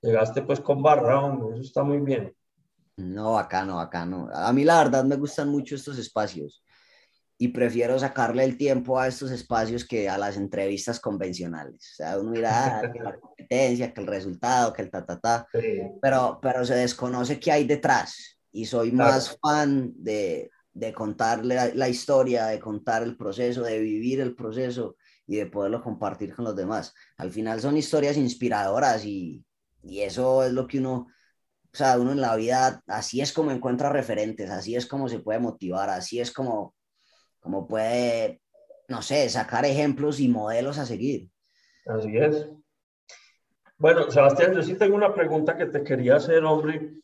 [0.00, 1.20] Llegaste pues con barra,
[1.52, 2.34] eso está muy bien.
[2.96, 4.28] No, bacano, bacano.
[4.32, 6.63] A mí la verdad me gustan mucho estos espacios
[7.36, 11.92] y prefiero sacarle el tiempo a estos espacios que a las entrevistas convencionales.
[11.92, 15.18] O sea, uno mira ah, que la competencia, que el resultado, que el ta, ta,
[15.18, 15.46] ta,
[16.00, 21.74] pero, pero se desconoce qué hay detrás y soy más fan de, de contarle la,
[21.74, 26.44] la, historia, de contar el proceso, de vivir el proceso y de poderlo compartir con
[26.44, 26.94] los demás.
[27.16, 29.44] Al final son historias inspiradoras y,
[29.82, 31.08] y eso es lo que uno
[31.74, 35.18] o sea, uno en la vida, así es como encuentra referentes, así es como se
[35.18, 36.72] puede motivar, así es como,
[37.44, 38.40] como puede,
[38.88, 41.30] no sé, sacar ejemplos y modelos a seguir.
[41.84, 42.48] Así es.
[43.76, 46.94] Bueno, Sebastián, yo sí tengo una pregunta que te quería hacer, hombre.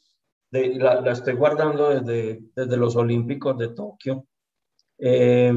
[0.51, 4.27] De, la, la, estoy guardando desde, desde los Olímpicos de Tokio.
[4.99, 5.53] Eh,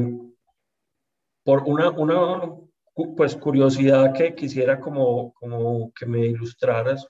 [1.42, 2.54] por una, una
[3.16, 7.08] pues, curiosidad que quisiera como, como que me ilustraras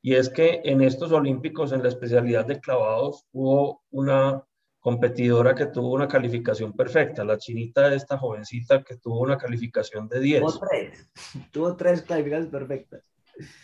[0.00, 4.42] y es que en estos Olímpicos, en la especialidad de clavados, hubo una
[4.86, 10.06] competidora que tuvo una calificación perfecta, la chinita de esta jovencita que tuvo una calificación
[10.06, 10.40] de 10.
[10.40, 11.10] Tuvo tres,
[11.50, 13.02] tuvo tres calificaciones perfectas.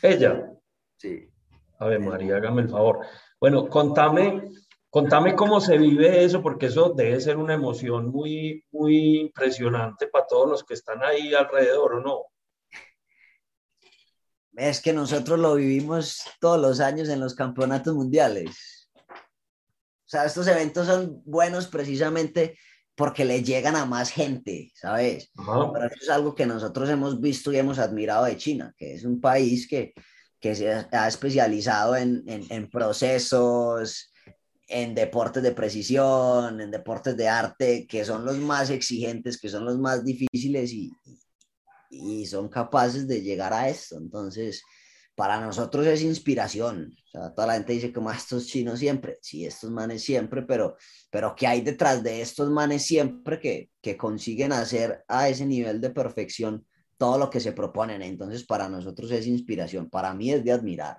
[0.03, 0.51] ¿Ella?
[0.97, 1.31] Sí.
[1.79, 3.07] A ver, María, hágame el favor.
[3.39, 4.51] Bueno, contame,
[4.91, 10.27] contame cómo se vive eso, porque eso debe ser una emoción muy, muy impresionante para
[10.27, 12.23] todos los que están ahí alrededor, ¿o no?
[14.57, 18.82] Es que nosotros lo vivimos todos los años en los campeonatos mundiales.
[20.13, 22.59] Sea, estos eventos son buenos precisamente
[22.95, 25.31] porque le llegan a más gente, ¿sabes?
[25.35, 29.05] Pero eso es algo que nosotros hemos visto y hemos admirado de China, que es
[29.05, 29.95] un país que,
[30.39, 34.13] que se ha especializado en, en, en procesos,
[34.69, 39.65] en deportes de precisión, en deportes de arte, que son los más exigentes, que son
[39.65, 40.93] los más difíciles y,
[41.89, 43.97] y son capaces de llegar a esto.
[43.97, 44.63] Entonces,
[45.15, 46.95] para nosotros es inspiración.
[47.07, 50.43] O sea, toda la gente dice como ah, estos chinos siempre, sí, estos manes siempre,
[50.43, 50.77] pero,
[51.11, 55.81] pero ¿qué hay detrás de estos manes siempre que, que consiguen hacer a ese nivel
[55.81, 58.03] de perfección todo lo que se proponen?
[58.03, 60.99] Entonces, para nosotros es inspiración, para mí es de admirar.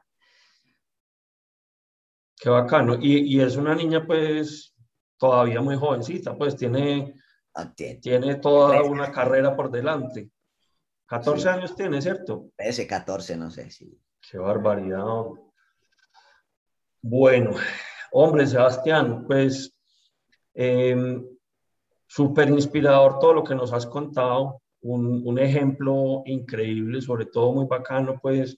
[2.36, 2.95] Qué bacano.
[3.01, 4.74] Y, y es una niña, pues,
[5.18, 7.14] todavía muy jovencita, pues tiene,
[7.55, 10.32] ah, tiene toda una carrera por delante.
[11.06, 12.49] 14 años tiene, ¿cierto?
[12.58, 13.99] Ese 14, no sé, sí.
[14.30, 15.26] Qué barbaridad.
[17.01, 17.51] Bueno,
[18.12, 19.76] hombre, Sebastián, pues
[20.54, 21.26] em,
[22.08, 24.62] súper inspirador todo lo que nos has contado.
[24.82, 28.57] Un, un, ejemplo increíble, sobre todo muy bacano, pues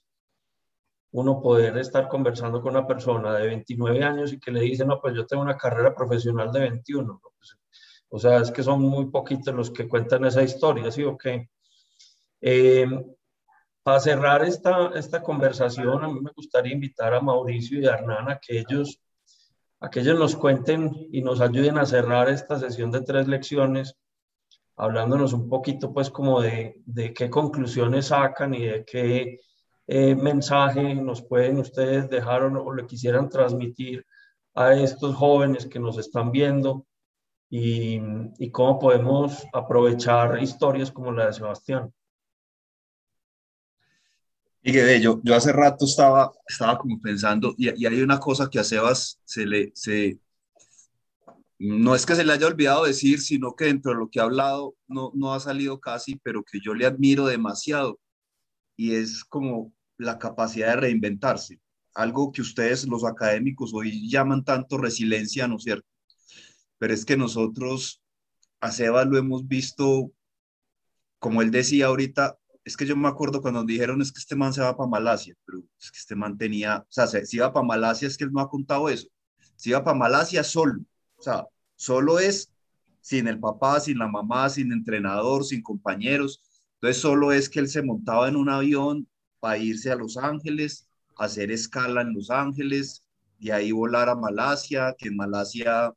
[1.11, 4.99] uno poder estar conversando con una persona de 29 años y que le dice, no,
[4.99, 7.21] pues yo tengo una carrera profesional de 21.
[7.21, 7.57] Pues,
[8.09, 11.49] o sea, es que son muy poquitos los que cuentan esa historia, ¿sí o qué?
[12.47, 12.85] Eh,
[13.81, 18.29] para cerrar esta, esta conversación, a mí me gustaría invitar a Mauricio y a Hernán
[18.29, 19.01] a que ellos,
[19.79, 23.97] a que nos cuenten y nos ayuden a cerrar esta sesión de tres lecciones,
[24.75, 29.39] hablándonos un poquito pues como de, de qué conclusiones sacan y de qué
[29.87, 34.05] eh, mensaje nos pueden ustedes dejar o, le quisieran transmitir
[34.53, 36.85] a estos jóvenes que nos están viendo
[37.49, 41.91] y cómo podemos aprovechar historias como la de Sebastián.
[44.67, 48.57] Y que yo, yo hace rato estaba, estaba como pensando, y, hay una cosa que
[48.57, 50.19] a Sebas se le, se,
[51.59, 54.23] no es que se le haya olvidado decir, sino que dentro de lo que ha
[54.23, 57.99] hablado no, no ha salido casi, pero que yo le admiro demasiado,
[58.75, 61.61] y es como la capacidad de reinventarse,
[61.93, 65.87] algo que ustedes los académicos hoy llaman tanto resiliencia, ¿no es cierto?
[66.79, 68.01] Pero es que nosotros
[68.61, 70.11] a Sebas lo hemos visto,
[71.19, 74.51] como él decía ahorita, es que yo me acuerdo cuando dijeron es que este man
[74.51, 77.65] se va para Malasia, pero es que este man tenía, o sea, si iba para
[77.65, 79.07] Malasia es que él no ha contado eso,
[79.55, 80.81] si iba para Malasia solo,
[81.15, 82.51] o sea, solo es
[83.01, 86.41] sin el papá, sin la mamá, sin entrenador, sin compañeros,
[86.75, 89.07] entonces solo es que él se montaba en un avión
[89.39, 93.03] para irse a Los Ángeles, hacer escala en Los Ángeles,
[93.37, 95.93] y ahí volar a Malasia, que en Malasia,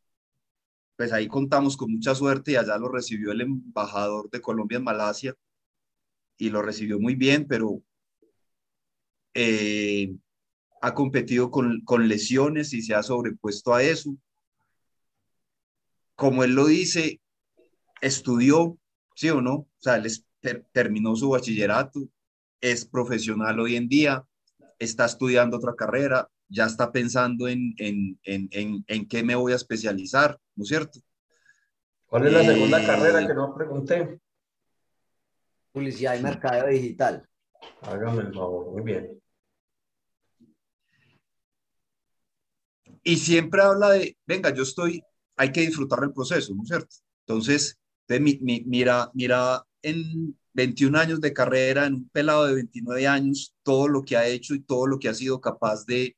[0.97, 4.85] pues ahí contamos con mucha suerte y allá lo recibió el embajador de Colombia en
[4.85, 5.35] Malasia
[6.39, 7.83] y lo recibió muy bien, pero
[9.35, 10.15] eh,
[10.81, 14.17] ha competido con, con lesiones y se ha sobrepuesto a eso.
[16.15, 17.21] Como él lo dice,
[18.01, 18.79] estudió,
[19.15, 19.53] ¿sí o no?
[19.55, 22.09] O sea, él terminó su bachillerato,
[22.61, 24.25] es profesional hoy en día,
[24.79, 29.57] está estudiando otra carrera, ya está pensando en, en, en, en, qué me voy a
[29.57, 31.01] especializar, ¿no es cierto?
[32.07, 34.21] ¿Cuál es la segunda carrera que no pregunté?
[35.79, 37.25] Publicidad y mercado digital.
[37.83, 39.23] Hágame el favor, muy bien.
[43.05, 45.05] Y siempre habla de, venga, yo estoy,
[45.37, 46.97] hay que disfrutar del proceso, ¿no es cierto?
[47.25, 47.79] Entonces,
[48.09, 54.03] mira, mira en 21 años de carrera, en un pelado de 29 años, todo lo
[54.03, 56.17] que ha hecho y todo lo que ha sido capaz de,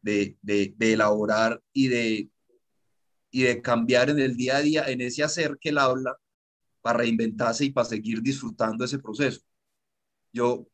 [0.00, 2.30] de, de, elaborar y de,
[3.30, 6.16] y de cambiar en el día a día, en ese hacer que él habla,
[6.82, 9.40] para reinventarse y para seguir disfrutando ese proceso.
[10.32, 10.66] Yo,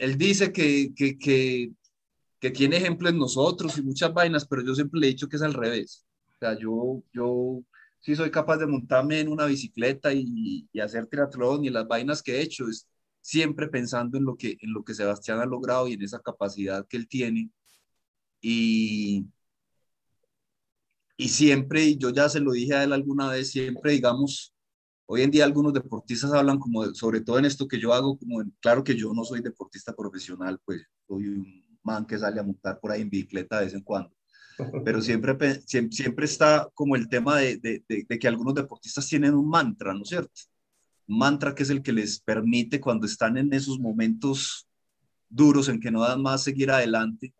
[0.00, 5.00] él dice que, que, que, tiene ejemplos en nosotros y muchas vainas, pero yo siempre
[5.00, 6.06] le he dicho que es al revés.
[6.36, 7.62] O sea, yo, yo
[8.00, 12.22] sí soy capaz de montarme en una bicicleta y, y, hacer triatlón y las vainas
[12.22, 12.88] que he hecho, es
[13.20, 16.86] siempre pensando en lo, que, en lo que Sebastián ha logrado y en esa capacidad
[16.86, 17.50] que él tiene.
[18.40, 19.26] Y,
[21.18, 24.54] y siempre, y yo ya se lo dije a él alguna vez, siempre digamos,
[25.06, 28.42] hoy en día algunos deportistas hablan como, sobre todo en esto que yo hago, como,
[28.60, 32.78] claro que yo no soy deportista profesional, pues soy un man que sale a montar
[32.80, 34.14] por ahí en bicicleta de vez en cuando
[34.84, 35.36] pero siempre,
[35.66, 40.02] siempre está como el tema de, de, de, que algunos deportistas tienen un mantra, ¿no
[40.02, 40.40] es cierto?
[41.08, 44.68] Un mantra que es el que les permite cuando están en esos momentos
[45.28, 47.34] duros en que no dan más seguir adelante.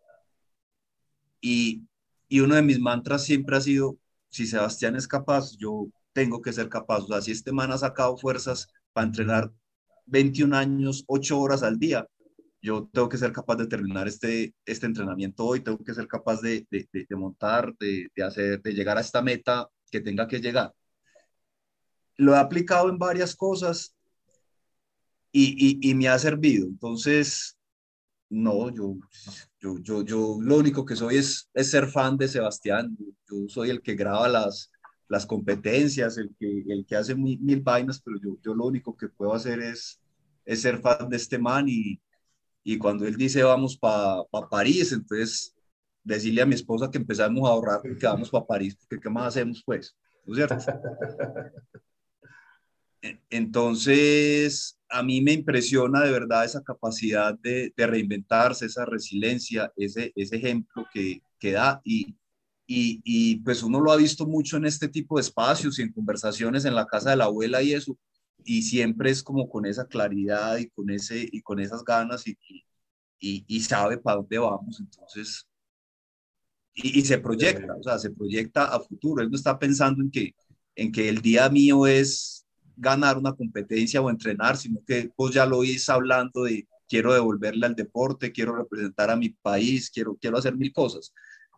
[1.40, 1.84] Y,
[2.28, 3.98] y uno de mis mantras siempre ha sido,
[4.28, 7.05] si Sebastián es capaz, yo tengo que ser capaz.
[7.05, 9.52] O sea, si este man ha sacado fuerzas para entrenar
[10.06, 12.06] 21 años, 8 horas al día,
[12.60, 16.40] yo tengo que ser capaz de terminar este, este entrenamiento hoy, tengo que ser capaz
[16.40, 20.72] de, de, de, montar, de, hacer, de llegar a esta meta que tenga que llegar.
[22.16, 23.94] Lo he aplicado en varias cosas
[25.30, 26.66] y, y, y me ha servido.
[26.66, 27.57] Entonces,
[28.30, 28.96] no, yo,
[29.60, 32.96] yo, yo, yo lo único que soy es, es ser fan de Sebastián.
[33.30, 34.70] Yo soy el que graba las,
[35.09, 38.96] las competencias, el que, el que hace mil, mil vainas, pero yo, yo lo único
[38.96, 40.00] que puedo hacer es,
[40.44, 42.00] es ser fan de este man y,
[42.62, 45.55] y cuando él dice vamos para pa París, entonces
[46.05, 49.28] decirle a mi esposa que empezamos a ahorrar que vamos para París, porque ¿qué más
[49.28, 49.96] hacemos pues?
[50.24, 50.56] ¿No es cierto?
[53.30, 60.86] Entonces, a mí me impresiona de verdad esa capacidad de, reinventarse, esa resiliencia, ese, ejemplo
[60.93, 61.81] que, que da.
[61.85, 62.16] Y,
[62.66, 66.65] y, pues uno lo ha visto mucho en este tipo de espacios y en conversaciones
[66.65, 67.98] en la casa de la abuela y eso,
[68.44, 72.36] y siempre es como con esa claridad y con, ese, y con esas ganas y,
[73.19, 75.47] y, y sabe para dónde vamos, entonces,
[76.74, 80.35] y, se proyecta, o sea, se proyecta a futuro, él no está pensando en que,
[80.77, 82.38] en que el día mío es
[82.78, 87.66] ganar una competencia o entrenar, sino que vos ya lo oís hablando de quiero devolverle
[87.66, 91.12] al deporte, quiero representar a mi país, quiero, quiero hacer mil cosas.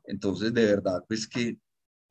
[0.05, 1.59] Entonces, de verdad, pues que,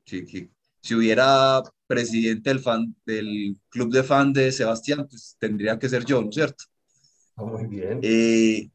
[0.06, 0.50] que, que
[0.82, 6.06] si hubiera presidente del, fan, del club de fan de Sebastián, pues tendría que ser
[6.06, 6.64] yo, ¿no es cierto?
[7.36, 8.00] Ah, muy bien.
[8.02, 8.70] Eh,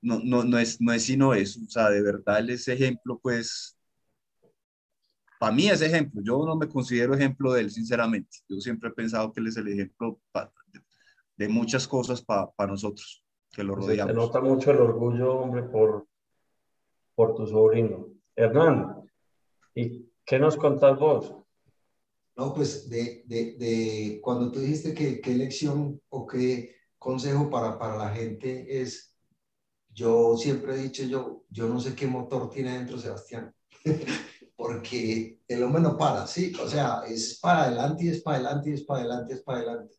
[0.00, 3.76] no, no, no, es, no es sino eso, o sea, de verdad ese ejemplo, pues,
[5.40, 8.92] para mí es ejemplo, yo no me considero ejemplo de él, sinceramente, yo siempre he
[8.92, 10.20] pensado que él es el ejemplo
[11.38, 14.12] de, muchas cosas para nosotros, que lo rodeamos.
[14.12, 16.06] Se nota mucho el orgullo, hombre, por,
[17.14, 18.08] por tu sobrino.
[18.36, 19.10] Hernán,
[19.74, 21.34] ¿y qué nos contás vos?
[22.36, 27.78] No, pues de, de, de cuando tú dijiste que qué lección o qué consejo para,
[27.78, 29.16] para la gente es,
[29.88, 33.54] yo siempre he dicho yo, yo no sé qué motor tiene dentro Sebastián,
[34.60, 36.52] porque el hombre no para, ¿sí?
[36.62, 39.42] O sea, es para adelante y es para adelante y es para adelante y es
[39.42, 39.94] para adelante.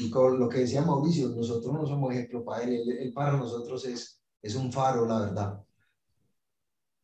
[0.00, 3.36] Y con lo que decía Mauricio, nosotros no somos ejemplo para él, él, él para
[3.36, 5.64] nosotros es, es un faro, la verdad.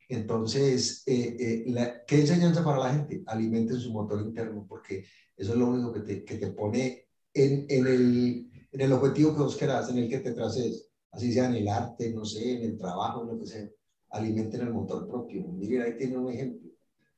[0.08, 3.22] Entonces, eh, eh, ¿qué enseñanza para la gente?
[3.24, 5.04] Alimenten su motor interno, porque
[5.36, 9.32] eso es lo único que te, que te pone en, en, el, en el objetivo
[9.32, 12.56] que vos querás, en el que te traces, así sea en el arte, no sé,
[12.56, 13.70] en el trabajo, en lo que sea.
[14.08, 15.46] Alimenten el motor propio.
[15.46, 16.69] Miren, ahí tiene un ejemplo.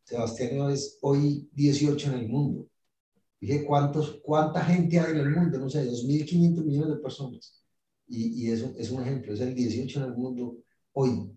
[0.05, 2.69] Sebastián es hoy 18 en el mundo.
[3.41, 5.59] Dije, ¿cuántos, ¿cuánta gente hay en el mundo?
[5.59, 7.63] No sé, 2.500 millones de personas.
[8.07, 10.59] y, y eso es un ejemplo, es el 18 en el mundo
[10.93, 11.31] hoy,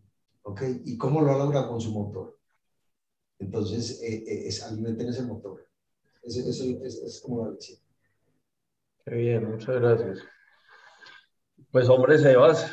[0.43, 0.61] ¿ok?
[0.85, 2.37] ¿Y cómo lo ha logrado con su motor?
[3.39, 5.65] Entonces, eh, eh, es ese motor.
[6.23, 7.77] Eso, es, es como la decía.
[9.05, 10.19] Qué bien, muchas gracias.
[11.71, 12.71] Pues hombre, Sebas,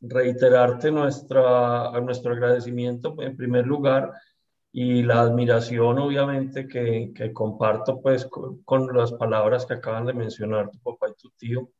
[0.00, 4.12] reiterarte nuestra, nuestro agradecimiento en primer lugar
[4.72, 10.14] y la admiración obviamente que, que comparto pues con, con, las palabras que acaban de
[10.14, 11.70] mencionar tu papá y tu tío.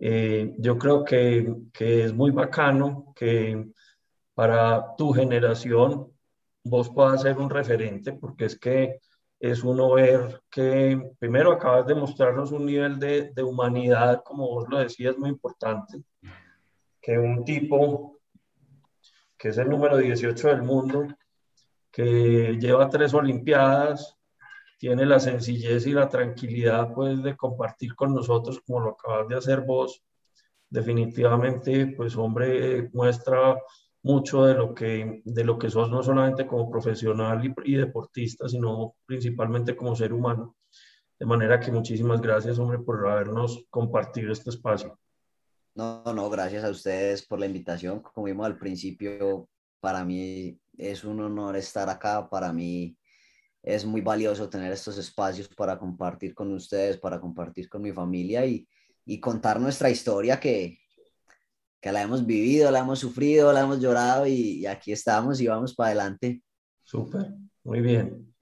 [0.00, 3.64] Eh, yo creo que, que, es muy bacano que
[4.34, 6.12] para tu generación
[6.64, 9.00] vos puedas ser un referente porque es que
[9.38, 14.66] es uno ver que primero acabas de mostrarnos un nivel de, de humanidad, como vos
[14.68, 16.02] lo decías, muy importante,
[17.00, 18.18] que un tipo
[19.36, 21.06] que es el número 18 del mundo,
[21.94, 24.18] que lleva tres Olimpiadas,
[24.78, 29.36] tiene la sencillez y la tranquilidad pues de compartir con nosotros como lo acabas de
[29.36, 30.02] hacer vos.
[30.68, 33.56] Definitivamente, pues hombre, muestra
[34.02, 38.48] mucho de lo que, de lo que sos no solamente como profesional y, y deportista,
[38.48, 40.56] sino principalmente como ser humano.
[41.18, 44.98] De manera que muchísimas gracias, hombre, por habernos compartido este espacio.
[45.76, 48.00] No, no, gracias a ustedes por la invitación.
[48.00, 49.48] Como vimos al principio,
[49.80, 52.28] para mí es un honor estar acá.
[52.28, 52.96] Para mí
[53.62, 58.44] es muy valioso tener estos espacios para compartir con ustedes, para compartir con mi familia
[58.44, 58.66] y,
[59.06, 60.78] y contar nuestra historia que,
[61.84, 65.74] que la hemos vivido, la hemos sufrido, la hemos llorado y, aquí estamos y vamos
[65.74, 66.42] para adelante.
[66.82, 68.34] Súper, muy bien.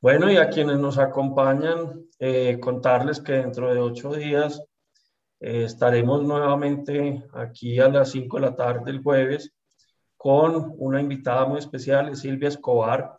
[0.00, 4.60] Bueno, y a quienes nos acompañan, eh, contarles que dentro de ocho días
[5.38, 9.54] eh, estaremos nuevamente aquí a las cinco de la tarde el jueves
[10.26, 13.16] con una invitada muy especial, Silvia Escobar.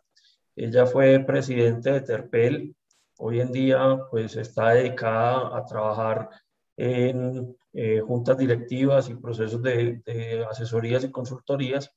[0.54, 2.76] Ella fue presidente de Terpel.
[3.16, 6.28] Hoy en día, pues, está dedicada a trabajar
[6.76, 11.90] en eh, juntas directivas y procesos de, de, asesorías y consultorías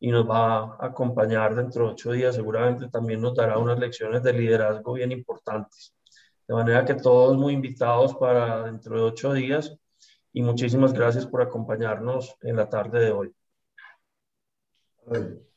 [0.00, 2.34] y nos va a acompañar dentro de ocho días.
[2.34, 5.94] Seguramente también nos dará unas lecciones de liderazgo bien importantes.
[6.48, 9.76] De manera que todos muy invitados para dentro de ocho días
[10.32, 13.37] y muchísimas gracias por acompañarnos en la tarde de hoy.
[15.10, 15.47] Oi.